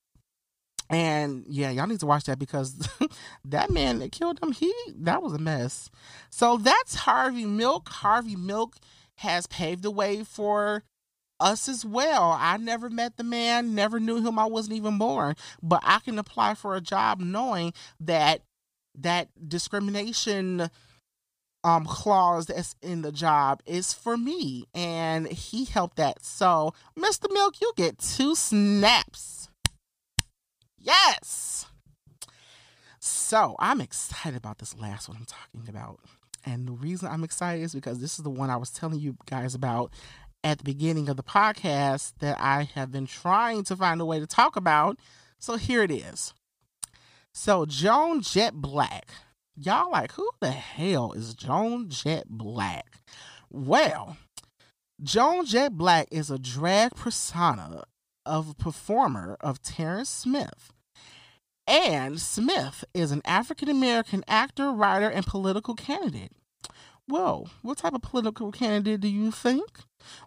And 0.91 1.45
yeah, 1.49 1.71
y'all 1.71 1.87
need 1.87 2.01
to 2.01 2.07
watch 2.07 2.25
that 2.25 2.39
because 2.39 2.89
that 3.45 3.71
man 3.71 3.99
that 3.99 4.13
killed 4.13 4.43
him, 4.43 4.53
he 4.53 4.73
that 4.97 5.23
was 5.23 5.35
a 5.35 5.39
mess. 5.39 5.91
So 6.31 6.57
that's 6.57 6.95
Harvey 6.95 7.45
Milk. 7.45 7.89
Harvey 7.89 8.37
Milk 8.37 8.77
has 9.17 9.47
paved 9.47 9.83
the 9.83 9.91
way 9.91 10.25
for 10.25 10.85
us 11.41 11.69
as 11.69 11.85
well. 11.85 12.37
I 12.39 12.57
never 12.57 12.89
met 12.89 13.17
the 13.17 13.25
man, 13.25 13.75
never 13.75 14.01
knew 14.01 14.27
him. 14.27 14.39
I 14.39 14.47
wasn't 14.47 14.77
even 14.77 14.99
born, 14.99 15.37
but 15.63 15.81
I 15.85 15.99
can 16.01 16.19
apply 16.19 16.55
for 16.55 16.75
a 16.75 16.81
job 16.81 17.21
knowing 17.21 17.73
that 18.01 18.43
that 18.95 19.29
discrimination 19.49 20.71
um 21.65 21.85
clause 21.85 22.47
that's 22.47 22.77
in 22.83 23.03
the 23.03 23.13
job 23.13 23.61
is 23.67 23.93
for 23.93 24.17
me 24.17 24.65
and 24.75 25.29
he 25.29 25.65
helped 25.65 25.97
that. 25.97 26.25
So, 26.25 26.73
Mr. 26.97 27.33
Milk, 27.33 27.61
you 27.61 27.73
get 27.77 27.99
two 27.99 28.35
snaps. 28.35 29.38
Yes. 30.89 31.67
So, 32.99 33.57
I'm 33.59 33.83
excited 33.83 34.39
about 34.39 34.57
this 34.57 34.75
last 34.75 35.07
one 35.07 35.19
I'm 35.19 35.27
talking 35.27 35.69
about. 35.69 36.01
And 36.47 36.67
the 36.67 36.73
reason 36.73 37.11
I'm 37.11 37.25
excited 37.25 37.63
is 37.63 37.75
because 37.75 37.99
this 37.99 38.19
is 38.19 38.25
the 38.25 38.31
one 38.31 38.49
I 38.49 38.57
was 38.57 38.71
telling 38.71 38.99
you 38.99 39.19
guys 39.27 39.55
about 39.55 39.93
at 40.43 40.57
the 40.57 40.65
beginning 40.65 41.11
of 41.11 41.19
the 41.19 41.23
podcast 41.23 42.15
that 42.21 42.41
I 42.41 42.71
have 42.75 42.91
been 42.91 43.07
trying 43.07 43.65
to 43.65 43.77
find 43.77 44.01
a 44.01 44.07
way 44.07 44.19
to 44.19 44.27
talk 44.27 44.57
about. 44.57 44.99
So 45.39 45.57
here 45.57 45.83
it 45.83 45.91
is. 45.91 46.33
So 47.35 47.67
Joan 47.67 48.23
Jett 48.23 48.55
Blakk. 48.55 49.11
Y'all 49.57 49.91
like, 49.91 50.13
who 50.13 50.31
the 50.41 50.53
hell 50.53 51.13
is 51.13 51.35
Joan 51.35 51.91
Jett 51.91 52.31
Blakk? 52.31 53.03
Well, 53.51 54.17
Joan 55.03 55.45
Jett 55.45 55.73
Blakk 55.73 56.07
is 56.11 56.31
a 56.31 56.39
drag 56.39 56.95
persona 56.95 57.85
of 58.25 58.51
a 58.51 58.55
performer 58.55 59.37
of 59.41 59.61
Terrence 59.61 60.09
Smith. 60.09 60.73
And 61.69 62.19
Smith 62.19 62.83
is 62.95 63.13
an 63.13 63.21
African 63.27 63.69
American 63.69 64.25
actor, 64.27 64.73
writer, 64.73 65.11
and 65.11 65.27
political 65.27 65.75
candidate. 65.75 66.33
Whoa, 67.07 67.49
what 67.61 67.77
type 67.77 67.93
of 67.93 68.01
political 68.01 68.51
candidate 68.51 69.03
do 69.03 69.09
you 69.09 69.31
think? 69.31 69.81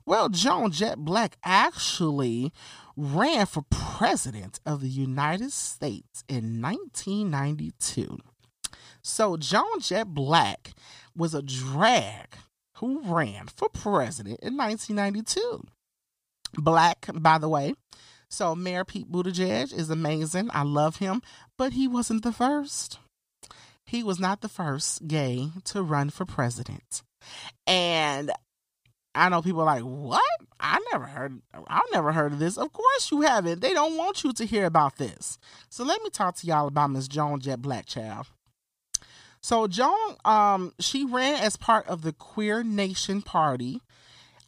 Well, 0.06 0.30
Joan 0.30 0.72
Jett 0.72 1.00
Blakk 1.00 1.34
actually 1.44 2.54
ran 2.96 3.48
for 3.48 3.64
president 3.72 4.60
of 4.68 4.82
the 4.82 4.90
United 4.90 5.52
States 5.52 6.24
in 6.30 6.62
1992. 6.62 8.20
So, 9.02 9.36
Joan 9.36 9.80
Jett 9.80 10.10
Blakk 10.10 10.74
was 11.16 11.34
a 11.34 11.42
drag 11.42 12.36
who 12.76 13.02
ran 13.02 13.48
for 13.48 13.68
president 13.68 14.40
in 14.42 14.58
1992. 14.58 15.64
Blakk, 16.58 17.20
by 17.20 17.40
the 17.40 17.50
way. 17.50 17.74
So, 18.32 18.56
Mayor 18.56 18.86
Pete 18.86 19.12
Buttigieg 19.12 19.74
is 19.74 19.90
amazing. 19.90 20.50
I 20.54 20.64
love 20.64 20.98
him, 20.98 21.22
but 21.58 21.74
he 21.74 21.88
wasn't 21.88 22.24
the 22.24 22.32
first 22.32 22.98
he 23.92 24.04
was 24.04 24.22
not 24.22 24.40
the 24.40 24.48
first 24.48 25.06
gay 25.06 25.50
to 25.66 25.84
run 25.84 26.10
for 26.10 26.24
president. 26.26 27.04
And 27.68 28.32
I 29.14 29.28
know 29.28 29.42
people 29.42 29.60
are 29.60 29.66
like, 29.66 29.84
what? 29.84 30.24
I 30.62 30.80
never 30.94 31.06
heard 31.06 31.42
I 31.68 31.82
never 31.92 32.14
heard 32.14 32.32
of 32.32 32.40
this. 32.40 32.58
Of 32.58 32.72
course 32.72 33.12
you 33.12 33.22
haven't. 33.22 33.60
They 33.60 33.74
don't 33.74 33.98
want 33.98 34.24
you 34.24 34.32
to 34.32 34.46
hear 34.46 34.66
about 34.66 34.96
this. 34.96 35.38
So 35.70 35.84
let 35.84 36.02
me 36.02 36.10
talk 36.10 36.38
to 36.38 36.48
y'all 36.48 36.68
about 36.68 36.92
Miss 36.92 37.10
Joan 37.10 37.42
Jett 37.42 37.62
Blackchild. 37.62 38.28
So 39.42 39.68
Joan, 39.68 40.16
um, 40.24 40.74
she 40.80 41.04
ran 41.04 41.44
as 41.44 41.58
part 41.58 41.86
of 41.88 42.02
the 42.02 42.14
Queer 42.14 42.64
Nation 42.64 43.22
Party. 43.22 43.82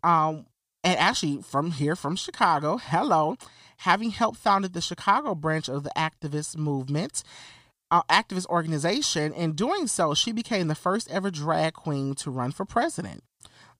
Um, 0.04 0.46
and 0.86 0.98
actually 0.98 1.42
from 1.42 1.72
here 1.72 1.98
from 1.98 2.16
Chicago, 2.16 2.78
hello, 2.78 3.36
having 3.78 4.12
helped 4.12 4.40
founded 4.40 4.74
the 4.74 4.82
Chicago 4.82 5.36
branch 5.36 5.70
of 5.70 5.84
the 5.84 5.92
activist 5.98 6.58
movement 6.58 7.24
uh, 7.94 8.02
activist 8.10 8.48
organization. 8.48 9.32
In 9.34 9.54
doing 9.54 9.86
so, 9.86 10.16
she 10.16 10.32
became 10.32 10.68
the 10.68 10.76
first 10.76 11.10
ever 11.12 11.30
drag 11.30 11.74
queen 11.74 12.16
to 12.16 12.32
run 12.32 12.52
for 12.52 12.66
president. 12.66 13.24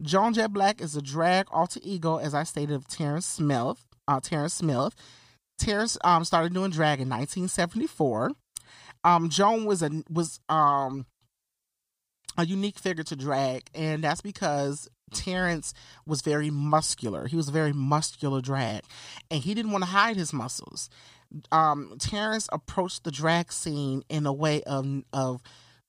Joan 0.04 0.36
Jett 0.36 0.52
Blakk 0.52 0.82
is 0.82 0.96
a 0.96 1.02
drag 1.02 1.48
alter 1.50 1.80
ego, 1.82 2.18
as 2.18 2.36
I 2.36 2.44
stated, 2.44 2.76
of 2.76 2.88
Terrence 2.88 3.26
Smith. 3.26 3.84
Uh, 4.08 4.20
Terrence 4.20 4.54
Smith. 4.54 4.94
Terrence 5.58 5.98
um, 6.04 6.26
started 6.26 6.54
doing 6.54 6.70
drag 6.70 7.00
in 7.00 7.10
1974. 7.10 8.32
Um, 9.04 9.30
Joan 9.30 9.66
was 9.66 9.82
a 9.82 9.90
was 10.10 10.40
um 10.48 11.08
a 12.38 12.46
unique 12.46 12.78
figure 12.78 13.04
to 13.04 13.16
drag, 13.16 13.64
and 13.74 14.04
that's 14.04 14.22
because 14.22 14.88
Terrence 15.14 15.74
was 16.06 16.22
very 16.22 16.50
muscular. 16.50 17.28
He 17.28 17.36
was 17.36 17.50
a 17.50 17.52
very 17.52 17.74
muscular 17.74 18.42
drag, 18.42 18.84
and 19.32 19.42
he 19.42 19.54
didn't 19.54 19.72
want 19.72 19.84
to 19.84 19.90
hide 19.90 20.16
his 20.16 20.34
muscles. 20.34 20.90
Um, 21.52 21.96
Terrence 22.00 22.48
approached 22.52 23.04
the 23.04 23.12
drag 23.12 23.52
scene 23.52 24.04
in 24.10 24.26
a 24.26 24.34
way 24.34 24.64
of 24.64 25.04
of 25.12 25.42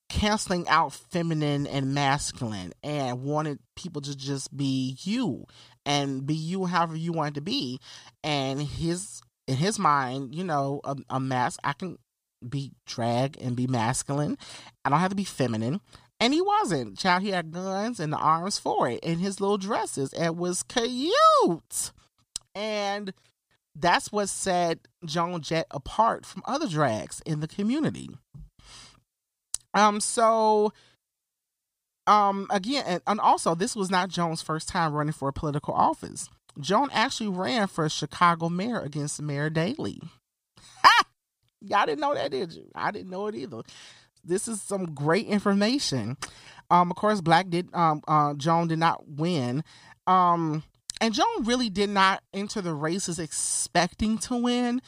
canceling 0.07 0.67
out 0.67 0.93
feminine 0.93 1.65
and 1.65 1.93
masculine 1.95 2.71
and 2.83 3.23
wanted 3.23 3.57
people 3.75 4.01
to 4.01 4.15
just 4.15 4.55
be 4.55 4.97
you 5.01 5.45
and 5.83 6.25
be 6.25 6.35
you 6.35 6.65
however 6.65 6.95
you 6.95 7.11
wanted 7.11 7.35
to 7.35 7.41
be. 7.41 7.79
And 8.23 8.61
his 8.61 9.21
in 9.47 9.57
his 9.57 9.77
mind 9.77 10.33
you 10.33 10.43
know 10.43 10.81
a, 10.83 10.95
a 11.07 11.19
mask 11.19 11.59
i 11.63 11.71
can 11.71 11.99
be 12.47 12.71
drag 12.85 13.37
and 13.41 13.55
be 13.55 13.67
masculine. 13.67 14.37
I 14.83 14.89
don't 14.89 14.99
have 14.99 15.09
to 15.09 15.15
be 15.15 15.23
feminine 15.23 15.81
and 16.19 16.33
he 16.33 16.41
wasn't 16.41 16.97
child 16.97 17.23
he 17.23 17.29
had 17.29 17.51
guns 17.51 17.99
and 17.99 18.11
the 18.13 18.17
arms 18.17 18.57
for 18.57 18.89
it 18.89 18.99
in 19.01 19.19
his 19.19 19.39
little 19.41 19.57
dresses 19.57 20.13
and 20.13 20.37
was 20.37 20.63
cute 20.63 21.91
and 22.53 23.13
that's 23.75 24.11
what 24.11 24.29
set 24.29 24.79
Joan 25.03 25.41
Jett 25.41 25.67
apart 25.69 26.25
from 26.25 26.41
other 26.45 26.67
drags 26.67 27.21
in 27.25 27.41
the 27.41 27.47
community. 27.47 28.09
Um, 29.73 29.99
so 29.99 30.71
um 32.07 32.47
again 32.51 32.83
and, 32.87 33.01
and 33.07 33.19
also 33.19 33.55
this 33.55 33.75
was 33.75 33.89
not 33.89 34.09
Joan's 34.09 34.41
first 34.41 34.69
time 34.69 34.93
running 34.93 35.11
for 35.13 35.27
a 35.27 35.33
political 35.33 35.73
office. 35.73 36.29
Joan 36.59 36.89
actually 36.93 37.29
ran 37.29 37.67
for 37.67 37.89
Chicago 37.89 38.47
mayor 38.47 38.79
against 38.79 39.21
Mayor 39.21 39.49
Daley. 39.49 40.01
Ha! 40.83 41.03
Y'all 41.61 41.85
didn't 41.85 41.99
know 41.99 42.13
that, 42.13 42.31
did 42.31 42.53
you? 42.53 42.69
I 42.75 42.91
didn't 42.91 43.09
know 43.09 43.27
it 43.27 43.35
either. 43.35 43.63
This 44.25 44.47
is 44.47 44.61
some 44.61 44.93
great 44.93 45.27
information. 45.27 46.17
Um, 46.69 46.89
of 46.91 46.97
course, 46.97 47.21
Blakk 47.21 47.49
did 47.49 47.69
um 47.73 48.01
uh 48.07 48.33
Joan 48.35 48.67
did 48.67 48.79
not 48.79 49.07
win. 49.07 49.63
Um 50.07 50.63
and 51.01 51.13
Joan 51.13 51.43
really 51.43 51.69
did 51.69 51.89
not 51.89 52.23
enter 52.33 52.61
the 52.61 52.73
races 52.73 53.19
expecting 53.19 54.17
to 54.19 54.37
win. 54.37 54.81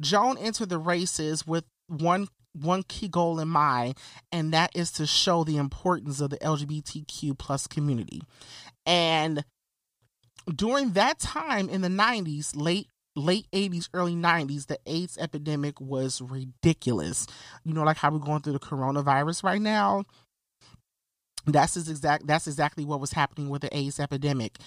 Joan 0.00 0.36
entered 0.38 0.68
the 0.68 0.78
races 0.78 1.46
with 1.46 1.64
one 1.88 2.28
one 2.54 2.82
key 2.82 3.08
goal 3.08 3.38
in 3.40 3.48
mind, 3.48 3.96
and 4.30 4.52
that 4.52 4.70
is 4.74 4.90
to 4.92 5.06
show 5.06 5.44
the 5.44 5.56
importance 5.56 6.20
of 6.20 6.30
the 6.30 6.38
LGBTQ 6.38 7.38
plus 7.38 7.66
community. 7.66 8.20
And 8.84 9.44
during 10.54 10.92
that 10.92 11.18
time 11.18 11.68
in 11.68 11.82
the 11.82 11.88
90s, 11.88 12.54
late 12.54 12.88
late 13.14 13.46
80s 13.52 13.88
early 13.92 14.14
90s 14.14 14.66
the 14.66 14.78
aids 14.86 15.18
epidemic 15.18 15.80
was 15.80 16.20
ridiculous. 16.20 17.26
You 17.64 17.74
know 17.74 17.82
like 17.84 17.96
how 17.98 18.10
we're 18.10 18.18
going 18.18 18.42
through 18.42 18.54
the 18.54 18.58
coronavirus 18.58 19.44
right 19.44 19.60
now 19.60 20.04
that's 21.46 21.76
exact 21.76 22.26
that's 22.26 22.46
exactly 22.46 22.84
what 22.84 23.00
was 23.00 23.12
happening 23.12 23.48
with 23.48 23.62
the 23.62 23.76
AIDS 23.76 23.98
epidemic. 24.00 24.58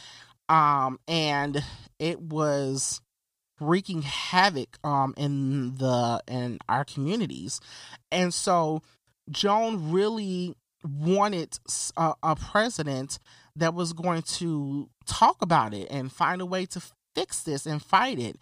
Um, 0.50 1.00
and 1.08 1.64
it 2.00 2.22
was 2.22 3.02
wreaking 3.60 4.02
havoc 4.02 4.78
um 4.84 5.14
in 5.18 5.76
the 5.76 6.22
in 6.28 6.60
our 6.68 6.84
communities. 6.84 7.60
And 8.12 8.34
so 8.34 8.82
joan 9.30 9.92
really 9.92 10.56
wanted 10.84 11.58
a, 11.98 12.14
a, 12.22 12.36
president 12.36 13.18
that 13.56 13.74
was 13.74 13.94
going 13.94 14.22
to 14.22 14.88
talk 15.08 15.42
about 15.42 15.74
it 15.74 15.88
and 15.90 16.12
find 16.12 16.42
a 16.42 16.46
way 16.46 16.66
to 16.68 16.80
fix 17.16 17.42
this 17.44 17.66
and 17.66 17.82
fight 17.82 18.20
it 18.20 18.38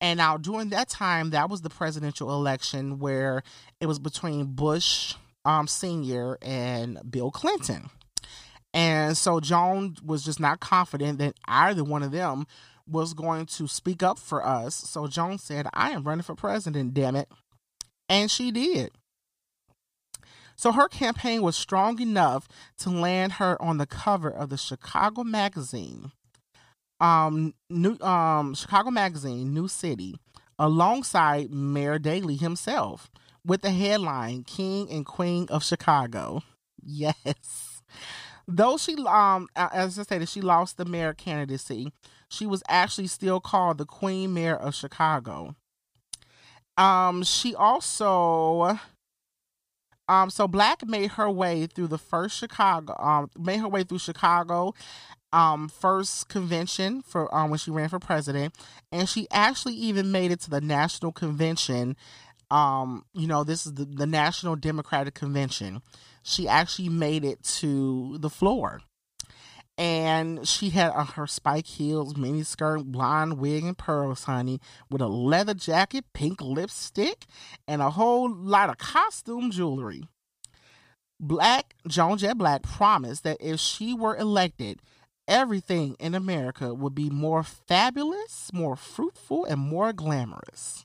and 0.00 0.18
now 0.18 0.36
during 0.36 0.68
that 0.70 0.88
time 0.88 1.30
that 1.30 1.48
was 1.48 1.62
the 1.62 1.70
presidential 1.70 2.32
election 2.34 2.98
where 2.98 3.42
it 3.80 3.86
was 3.86 3.98
between 3.98 4.46
bush 4.46 5.14
um 5.44 5.66
senior 5.66 6.36
and 6.42 6.98
bill 7.10 7.30
clinton 7.30 7.88
and 8.76 9.16
so 9.16 9.40
Joan 9.40 9.96
was 10.04 10.22
just 10.22 10.38
not 10.38 10.60
confident 10.60 11.18
that 11.18 11.34
either 11.46 11.82
one 11.82 12.02
of 12.02 12.12
them 12.12 12.46
was 12.86 13.14
going 13.14 13.46
to 13.46 13.66
speak 13.66 14.02
up 14.02 14.18
for 14.18 14.46
us. 14.46 14.74
So 14.74 15.06
Joan 15.06 15.38
said, 15.38 15.66
I 15.72 15.92
am 15.92 16.04
running 16.04 16.22
for 16.22 16.34
president, 16.34 16.92
damn 16.92 17.16
it. 17.16 17.30
And 18.10 18.30
she 18.30 18.50
did. 18.50 18.90
So 20.56 20.72
her 20.72 20.88
campaign 20.88 21.40
was 21.40 21.56
strong 21.56 22.00
enough 22.02 22.48
to 22.80 22.90
land 22.90 23.32
her 23.32 23.60
on 23.62 23.78
the 23.78 23.86
cover 23.86 24.30
of 24.30 24.50
the 24.50 24.58
Chicago 24.58 25.24
magazine. 25.24 26.12
Um, 27.00 27.54
New 27.68 27.98
um, 28.00 28.54
Chicago 28.54 28.90
Magazine, 28.90 29.52
New 29.52 29.68
City, 29.68 30.16
alongside 30.58 31.50
Mayor 31.50 31.98
Daley 31.98 32.36
himself, 32.36 33.10
with 33.44 33.62
the 33.62 33.70
headline 33.70 34.44
"King 34.44 34.90
and 34.90 35.04
Queen 35.04 35.46
of 35.50 35.64
Chicago." 35.64 36.42
Yes. 36.88 37.82
Though 38.46 38.76
she, 38.76 38.94
um, 39.08 39.48
as 39.56 39.98
I 39.98 40.04
stated, 40.04 40.28
she 40.28 40.40
lost 40.40 40.76
the 40.76 40.84
mayor 40.84 41.12
candidacy. 41.12 41.92
She 42.28 42.46
was 42.46 42.62
actually 42.68 43.08
still 43.08 43.40
called 43.40 43.78
the 43.78 43.84
Queen 43.84 44.32
Mayor 44.32 44.54
of 44.54 44.74
Chicago. 44.74 45.56
Um, 46.76 47.24
she 47.24 47.54
also, 47.54 48.78
um, 50.08 50.30
so 50.30 50.46
Blakk 50.46 50.86
made 50.86 51.12
her 51.12 51.28
way 51.28 51.66
through 51.66 51.88
the 51.88 51.98
first 51.98 52.36
Chicago, 52.36 52.94
um, 53.00 53.30
made 53.36 53.58
her 53.58 53.68
way 53.68 53.82
through 53.82 53.98
Chicago, 53.98 54.74
um, 55.36 55.68
first 55.68 56.28
convention 56.28 57.02
for 57.02 57.32
um 57.34 57.50
when 57.50 57.58
she 57.58 57.70
ran 57.70 57.88
for 57.88 57.98
president, 57.98 58.54
and 58.90 59.08
she 59.08 59.26
actually 59.30 59.74
even 59.74 60.10
made 60.10 60.30
it 60.30 60.40
to 60.40 60.50
the 60.50 60.60
national 60.60 61.12
convention. 61.12 61.96
Um, 62.48 63.04
you 63.12 63.26
know, 63.26 63.42
this 63.42 63.66
is 63.66 63.74
the, 63.74 63.84
the 63.84 64.06
National 64.06 64.54
Democratic 64.54 65.14
Convention 65.14 65.82
she 66.26 66.48
actually 66.48 66.88
made 66.88 67.24
it 67.24 67.42
to 67.44 68.18
the 68.18 68.28
floor. 68.28 68.80
And 69.78 70.48
she 70.48 70.70
had 70.70 70.90
her 70.92 71.26
spike 71.26 71.66
heels, 71.66 72.16
mini 72.16 72.42
skirt, 72.42 72.84
blonde 72.84 73.38
wig, 73.38 73.62
and 73.62 73.78
pearls, 73.78 74.24
honey, 74.24 74.58
with 74.90 75.02
a 75.02 75.06
leather 75.06 75.54
jacket, 75.54 76.04
pink 76.14 76.40
lipstick, 76.40 77.26
and 77.68 77.80
a 77.80 77.90
whole 77.90 78.34
lot 78.34 78.70
of 78.70 78.78
costume 78.78 79.50
jewelry. 79.50 80.08
Blakk, 81.22 81.72
Joan 81.86 82.18
Jett 82.18 82.38
Blakk 82.38 82.62
promised 82.62 83.22
that 83.22 83.36
if 83.38 83.60
she 83.60 83.94
were 83.94 84.16
elected, 84.16 84.80
everything 85.28 85.96
in 85.98 86.14
America 86.14 86.74
would 86.74 86.94
be 86.94 87.10
more 87.10 87.42
fabulous, 87.42 88.50
more 88.52 88.76
fruitful, 88.76 89.44
and 89.44 89.60
more 89.60 89.92
glamorous. 89.92 90.84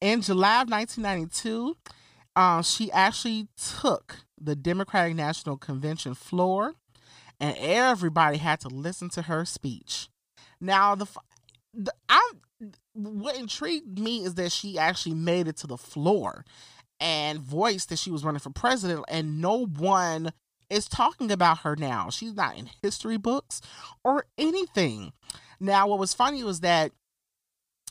In 0.00 0.22
July 0.22 0.62
of 0.62 0.70
1992, 0.70 1.76
um, 2.36 2.62
she 2.62 2.90
actually 2.92 3.48
took 3.56 4.18
the 4.40 4.54
Democratic 4.54 5.16
National 5.16 5.56
Convention 5.56 6.14
floor, 6.14 6.74
and 7.40 7.56
everybody 7.58 8.38
had 8.38 8.60
to 8.60 8.68
listen 8.68 9.08
to 9.10 9.22
her 9.22 9.44
speech. 9.44 10.08
Now, 10.60 10.94
the, 10.94 11.06
the 11.74 11.92
I 12.08 12.32
what 12.92 13.36
intrigued 13.36 13.98
me 13.98 14.24
is 14.24 14.34
that 14.34 14.50
she 14.50 14.78
actually 14.78 15.14
made 15.14 15.46
it 15.46 15.56
to 15.58 15.66
the 15.66 15.76
floor 15.76 16.44
and 17.00 17.38
voiced 17.38 17.90
that 17.90 17.98
she 17.98 18.10
was 18.10 18.24
running 18.24 18.40
for 18.40 18.50
president, 18.50 19.04
and 19.08 19.40
no 19.40 19.66
one 19.66 20.32
is 20.70 20.88
talking 20.88 21.30
about 21.30 21.58
her 21.58 21.76
now. 21.76 22.10
She's 22.10 22.34
not 22.34 22.56
in 22.58 22.70
history 22.82 23.16
books 23.16 23.60
or 24.04 24.26
anything. 24.36 25.12
Now, 25.60 25.88
what 25.88 25.98
was 25.98 26.14
funny 26.14 26.44
was 26.44 26.60
that 26.60 26.92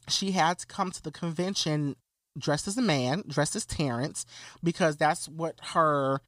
she 0.10 0.32
had 0.32 0.60
to 0.60 0.68
come 0.68 0.92
to 0.92 1.04
the 1.04 1.12
convention 1.12 1.96
dressed 2.38 2.68
as 2.68 2.78
a 2.78 2.82
man, 2.82 3.24
dressed 3.28 3.56
as 3.56 3.66
Terrence, 3.66 4.26
because 4.63 4.96
that's 4.96 5.28
what 5.28 5.56
her 5.74 6.22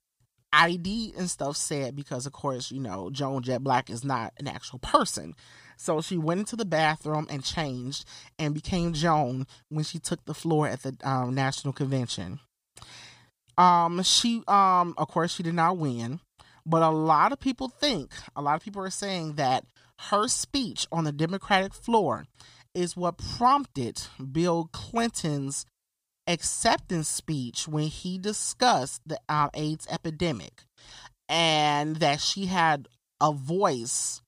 ID 0.52 1.14
and 1.18 1.30
stuff 1.30 1.56
said 1.56 1.96
because 1.96 2.26
of 2.26 2.34
course, 2.34 2.72
you 2.72 2.80
know, 2.80 3.10
Joan 3.12 3.44
Jett 3.44 3.64
Blakk 3.64 3.90
is 3.90 4.04
not 4.04 4.34
an 4.40 4.48
actual 4.48 4.80
person. 4.80 5.36
So 5.78 6.02
she 6.02 6.18
went 6.18 6.42
into 6.42 6.56
the 6.56 6.66
bathroom 6.66 7.28
and 7.30 7.44
changed 7.44 8.06
and 8.38 8.54
became 8.54 8.94
Joan 8.94 9.48
when 9.70 9.86
she 9.86 10.00
took 10.00 10.26
the 10.26 10.34
floor 10.34 10.68
at 10.68 10.84
the 10.84 10.98
um, 11.04 11.34
national 11.36 11.74
convention. 11.74 12.40
Um, 13.58 14.02
she 14.04 14.44
um, 14.48 14.96
of 14.98 15.08
course, 15.08 15.34
she 15.34 15.44
did 15.44 15.54
not 15.54 15.78
win, 15.78 16.20
but 16.66 16.82
a 16.82 16.90
lot 16.90 17.32
of 17.32 17.40
people 17.40 17.68
think, 17.68 18.12
a 18.36 18.42
lot 18.42 18.56
of 18.56 18.64
people 18.64 18.84
are 18.84 18.90
saying 18.90 19.34
that 19.34 19.66
her 20.10 20.28
speech 20.28 20.88
on 20.92 21.04
the 21.04 21.12
Democratic 21.12 21.74
floor 21.74 22.26
is 22.74 22.96
what 22.96 23.18
prompted 23.18 24.02
Bill 24.32 24.70
Clinton's 24.72 25.66
acceptance 26.28 27.08
speech 27.08 27.68
when 27.68 27.86
he 27.86 28.18
discussed 28.18 29.02
the 29.06 29.20
uh, 29.28 29.50
AIDS 29.54 29.88
epidemic 29.90 30.64
and 31.28 31.98
that 31.98 32.22
she 32.22 32.46
had 32.46 32.88
a 33.20 33.32
voice 33.34 34.22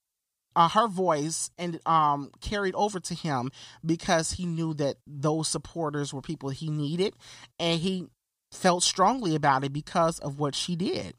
uh, 0.56 0.67
her 0.67 0.88
voice 0.88 1.50
and 1.58 1.80
um 1.86 2.30
carried 2.41 2.76
over 2.76 3.00
to 3.00 3.13
him 3.13 3.52
because 3.86 4.32
he 4.32 4.46
knew 4.46 4.74
that 4.74 4.98
those 5.08 5.48
supporters 5.48 6.13
were 6.13 6.22
people 6.22 6.50
he 6.50 6.70
needed 6.70 7.13
and 7.60 7.80
he 7.80 8.08
felt 8.52 8.84
strongly 8.84 9.36
about 9.36 9.63
it 9.63 9.72
because 9.72 10.20
of 10.20 10.39
what 10.39 10.56
she 10.56 10.76
did. 10.76 11.15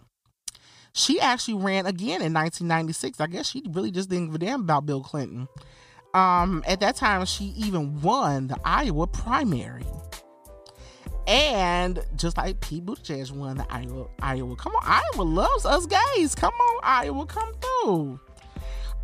She 0.92 1.20
actually 1.20 1.55
ran 1.55 1.87
again 1.87 2.20
in 2.20 2.35
1996. 2.35 3.20
I 3.20 3.26
guess 3.26 3.48
she 3.48 3.62
really 3.70 3.90
just 3.90 4.11
didn't 4.11 4.26
give 4.26 4.35
a 4.35 4.38
damn 4.38 4.61
about 4.61 4.87
Bill 4.87 5.02
Clinton. 5.02 5.48
Um, 6.14 6.62
at 6.66 6.81
that 6.81 6.96
time, 6.96 7.24
she 7.24 7.46
even 7.57 8.00
won 8.02 8.48
the 8.48 8.59
Iowa 8.64 9.07
primary. 9.07 9.85
And 11.26 12.00
just 12.16 12.37
like 12.37 12.61
Pete 12.61 12.85
Buttigieg 12.85 13.31
won 13.31 13.57
the 13.57 13.66
Iowa, 13.72 14.09
Iowa. 14.20 14.57
Come 14.57 14.74
on, 14.74 14.83
Iowa 14.85 15.22
loves 15.22 15.64
us 15.64 15.87
gays. 15.87 16.35
Come 16.35 16.52
on, 16.52 16.81
Iowa, 16.83 17.26
come 17.26 17.52
through. 17.61 18.20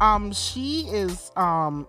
Um, 0.01 0.33
she 0.33 0.83
is 0.83 1.33
um, 1.37 1.87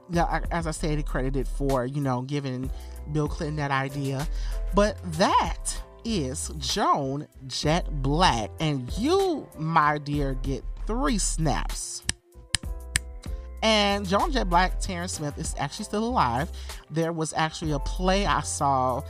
as 0.52 0.66
I 0.66 0.72
said, 0.72 1.06
credited 1.06 1.48
for 1.48 1.86
you 1.86 2.02
know 2.02 2.22
giving 2.22 2.72
Bill 3.12 3.28
Clinton 3.28 3.58
that 3.58 3.72
idea, 3.72 4.28
but 4.74 4.98
that 5.14 5.82
is 6.10 6.52
Joan 6.58 7.28
Jett 7.46 7.88
Blakk, 8.02 8.50
and 8.60 8.92
you, 8.98 9.48
my 9.60 10.00
dear, 10.00 10.34
get 10.34 10.64
three 10.88 11.20
snaps. 11.20 12.04
And 13.62 14.08
Joan 14.08 14.32
Jett 14.32 14.50
Blakk, 14.50 14.80
Terrence 14.80 15.14
Smith 15.14 15.38
is 15.38 15.54
actually 15.60 15.86
still 15.86 16.04
alive. 16.04 16.50
There 16.90 17.14
was 17.14 17.32
actually 17.34 17.74
a 17.74 17.80
play 17.80 18.26
I 18.26 18.42
saw 18.42 19.04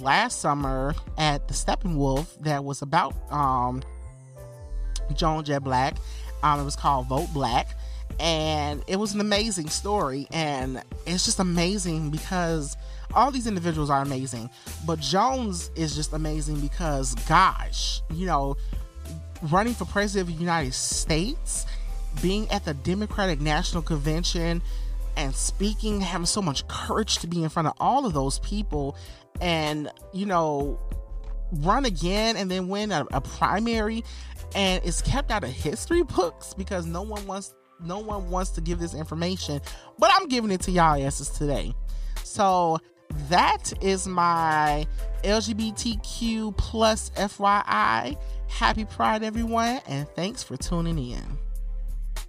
last 0.00 0.40
summer 0.40 0.94
at 1.18 1.46
the 1.46 1.52
Steppenwolf 1.52 2.42
that 2.42 2.64
was 2.64 2.80
about 2.80 3.14
um, 3.30 3.82
Joan 5.12 5.44
Jett 5.44 5.62
Blakk. 5.62 5.98
Um, 6.42 6.60
it 6.60 6.64
was 6.64 6.76
called 6.76 7.06
Vote 7.08 7.28
Black. 7.34 7.76
And 8.18 8.82
it 8.86 8.96
was 8.96 9.12
an 9.12 9.20
amazing 9.20 9.68
story. 9.68 10.26
And 10.32 10.82
it's 11.04 11.26
just 11.26 11.38
amazing 11.38 12.10
because 12.10 12.76
all 13.14 13.30
these 13.30 13.46
individuals 13.46 13.90
are 13.90 14.02
amazing. 14.02 14.50
But 14.86 15.00
Jones 15.00 15.70
is 15.76 15.94
just 15.94 16.12
amazing 16.12 16.60
because, 16.60 17.14
gosh, 17.26 18.02
you 18.10 18.26
know, 18.26 18.56
running 19.42 19.74
for 19.74 19.84
president 19.84 20.28
of 20.28 20.34
the 20.34 20.40
United 20.40 20.74
States 20.74 21.66
being 22.22 22.50
at 22.50 22.64
the 22.64 22.74
Democratic 22.74 23.40
National 23.40 23.82
Convention 23.82 24.62
and 25.16 25.34
speaking, 25.34 26.00
having 26.00 26.26
so 26.26 26.42
much 26.42 26.66
courage 26.68 27.18
to 27.18 27.26
be 27.26 27.42
in 27.42 27.48
front 27.48 27.68
of 27.68 27.74
all 27.78 28.06
of 28.06 28.12
those 28.12 28.38
people 28.40 28.96
and, 29.40 29.90
you 30.12 30.26
know, 30.26 30.78
run 31.52 31.84
again 31.84 32.36
and 32.36 32.50
then 32.50 32.68
win 32.68 32.92
a, 32.92 33.06
a 33.12 33.20
primary 33.20 34.04
and 34.54 34.84
it's 34.84 35.02
kept 35.02 35.30
out 35.30 35.44
of 35.44 35.50
history 35.50 36.02
books 36.02 36.54
because 36.54 36.86
no 36.86 37.02
one 37.02 37.24
wants 37.26 37.54
no 37.80 37.98
one 37.98 38.30
wants 38.30 38.50
to 38.50 38.60
give 38.60 38.78
this 38.78 38.94
information 38.94 39.60
but 39.98 40.10
i'm 40.14 40.28
giving 40.28 40.50
it 40.50 40.60
to 40.60 40.70
y'all 40.70 41.00
asses 41.00 41.28
today 41.28 41.74
so 42.24 42.78
that 43.28 43.72
is 43.80 44.06
my 44.06 44.86
lgbtq 45.22 46.56
plus 46.56 47.10
fyi 47.10 48.16
happy 48.48 48.84
pride 48.84 49.22
everyone 49.22 49.80
and 49.88 50.08
thanks 50.10 50.42
for 50.42 50.56
tuning 50.56 50.98
in 50.98 51.38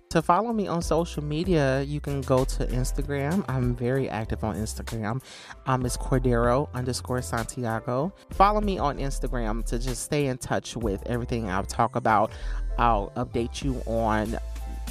to 0.10 0.22
follow 0.22 0.54
me 0.54 0.68
on 0.68 0.82
social 0.82 1.22
media, 1.22 1.82
you 1.82 2.00
can 2.00 2.22
go 2.22 2.46
to 2.46 2.66
Instagram. 2.68 3.44
I'm 3.50 3.76
very 3.76 4.10
active 4.10 4.44
on 4.44 4.56
Instagram. 4.56 5.22
It's 5.86 5.98
Cordaro 5.98 6.74
underscore 6.74 7.22
Santiago. 7.22 8.13
Follow 8.32 8.62
me 8.62 8.80
on 8.80 9.00
Instagram 9.00 9.66
to 9.66 9.78
just 9.78 10.04
stay 10.04 10.28
in 10.28 10.38
touch 10.38 10.78
with 10.78 11.06
everything 11.08 11.50
I'll 11.50 11.66
talk 11.66 11.98
about. 11.98 12.32
I'll 12.78 13.12
update 13.18 13.63
you 13.63 13.82
on 13.86 14.38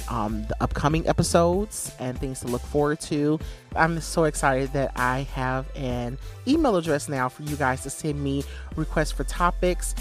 um, 0.09 0.45
the 0.47 0.55
upcoming 0.61 1.07
episodes 1.07 1.95
and 1.99 2.17
things 2.17 2.39
to 2.41 2.47
look 2.47 2.61
forward 2.61 2.99
to. 3.01 3.39
I'm 3.75 3.99
so 4.01 4.25
excited 4.25 4.73
that 4.73 4.91
I 4.95 5.21
have 5.33 5.65
an 5.75 6.17
email 6.47 6.75
address 6.75 7.09
now 7.09 7.29
for 7.29 7.43
you 7.43 7.55
guys 7.55 7.83
to 7.83 7.89
send 7.89 8.23
me 8.23 8.43
requests 8.75 9.11
for 9.11 9.23
topics 9.23 9.95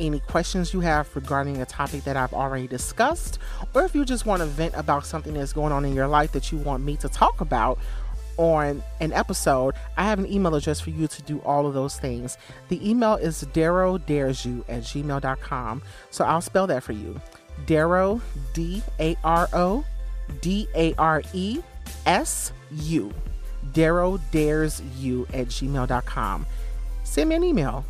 any 0.00 0.20
questions 0.20 0.74
you 0.74 0.80
have 0.80 1.14
regarding 1.14 1.60
a 1.62 1.66
topic 1.66 2.04
that 2.04 2.16
I've 2.16 2.34
already 2.34 2.66
discussed, 2.66 3.38
or 3.74 3.84
if 3.84 3.94
you 3.94 4.04
just 4.04 4.26
want 4.26 4.40
to 4.40 4.46
vent 4.46 4.74
about 4.76 5.06
something 5.06 5.34
that's 5.34 5.52
going 5.52 5.72
on 5.72 5.84
in 5.84 5.94
your 5.94 6.06
life 6.06 6.32
that 6.32 6.52
you 6.52 6.58
want 6.58 6.84
me 6.84 6.96
to 6.98 7.08
talk 7.08 7.40
about 7.40 7.78
on 8.36 8.82
an 9.00 9.12
episode, 9.12 9.74
I 9.96 10.04
have 10.04 10.18
an 10.18 10.30
email 10.30 10.54
address 10.54 10.80
for 10.80 10.90
you 10.90 11.06
to 11.08 11.22
do 11.22 11.38
all 11.40 11.66
of 11.66 11.74
those 11.74 11.98
things. 11.98 12.36
The 12.68 12.88
email 12.88 13.14
is 13.14 13.44
Daro 13.54 14.04
Dares 14.04 14.44
You 14.44 14.64
at 14.68 14.82
gmail.com. 14.82 15.82
So 16.10 16.24
I'll 16.24 16.42
spell 16.42 16.66
that 16.66 16.82
for 16.82 16.92
you. 16.92 17.20
Daro, 17.64 18.20
D 18.52 18.82
A 19.00 19.16
R 19.24 19.48
O 19.52 19.84
D 20.40 20.68
A 20.74 20.94
R 20.94 21.22
E 21.32 21.60
S 22.04 22.52
U. 22.70 23.12
Daro 23.72 24.20
Dares 24.30 24.82
You 24.98 25.26
at 25.32 25.48
gmail.com. 25.48 26.46
Send 27.04 27.28
me 27.28 27.34
an 27.36 27.44
email 27.44 27.84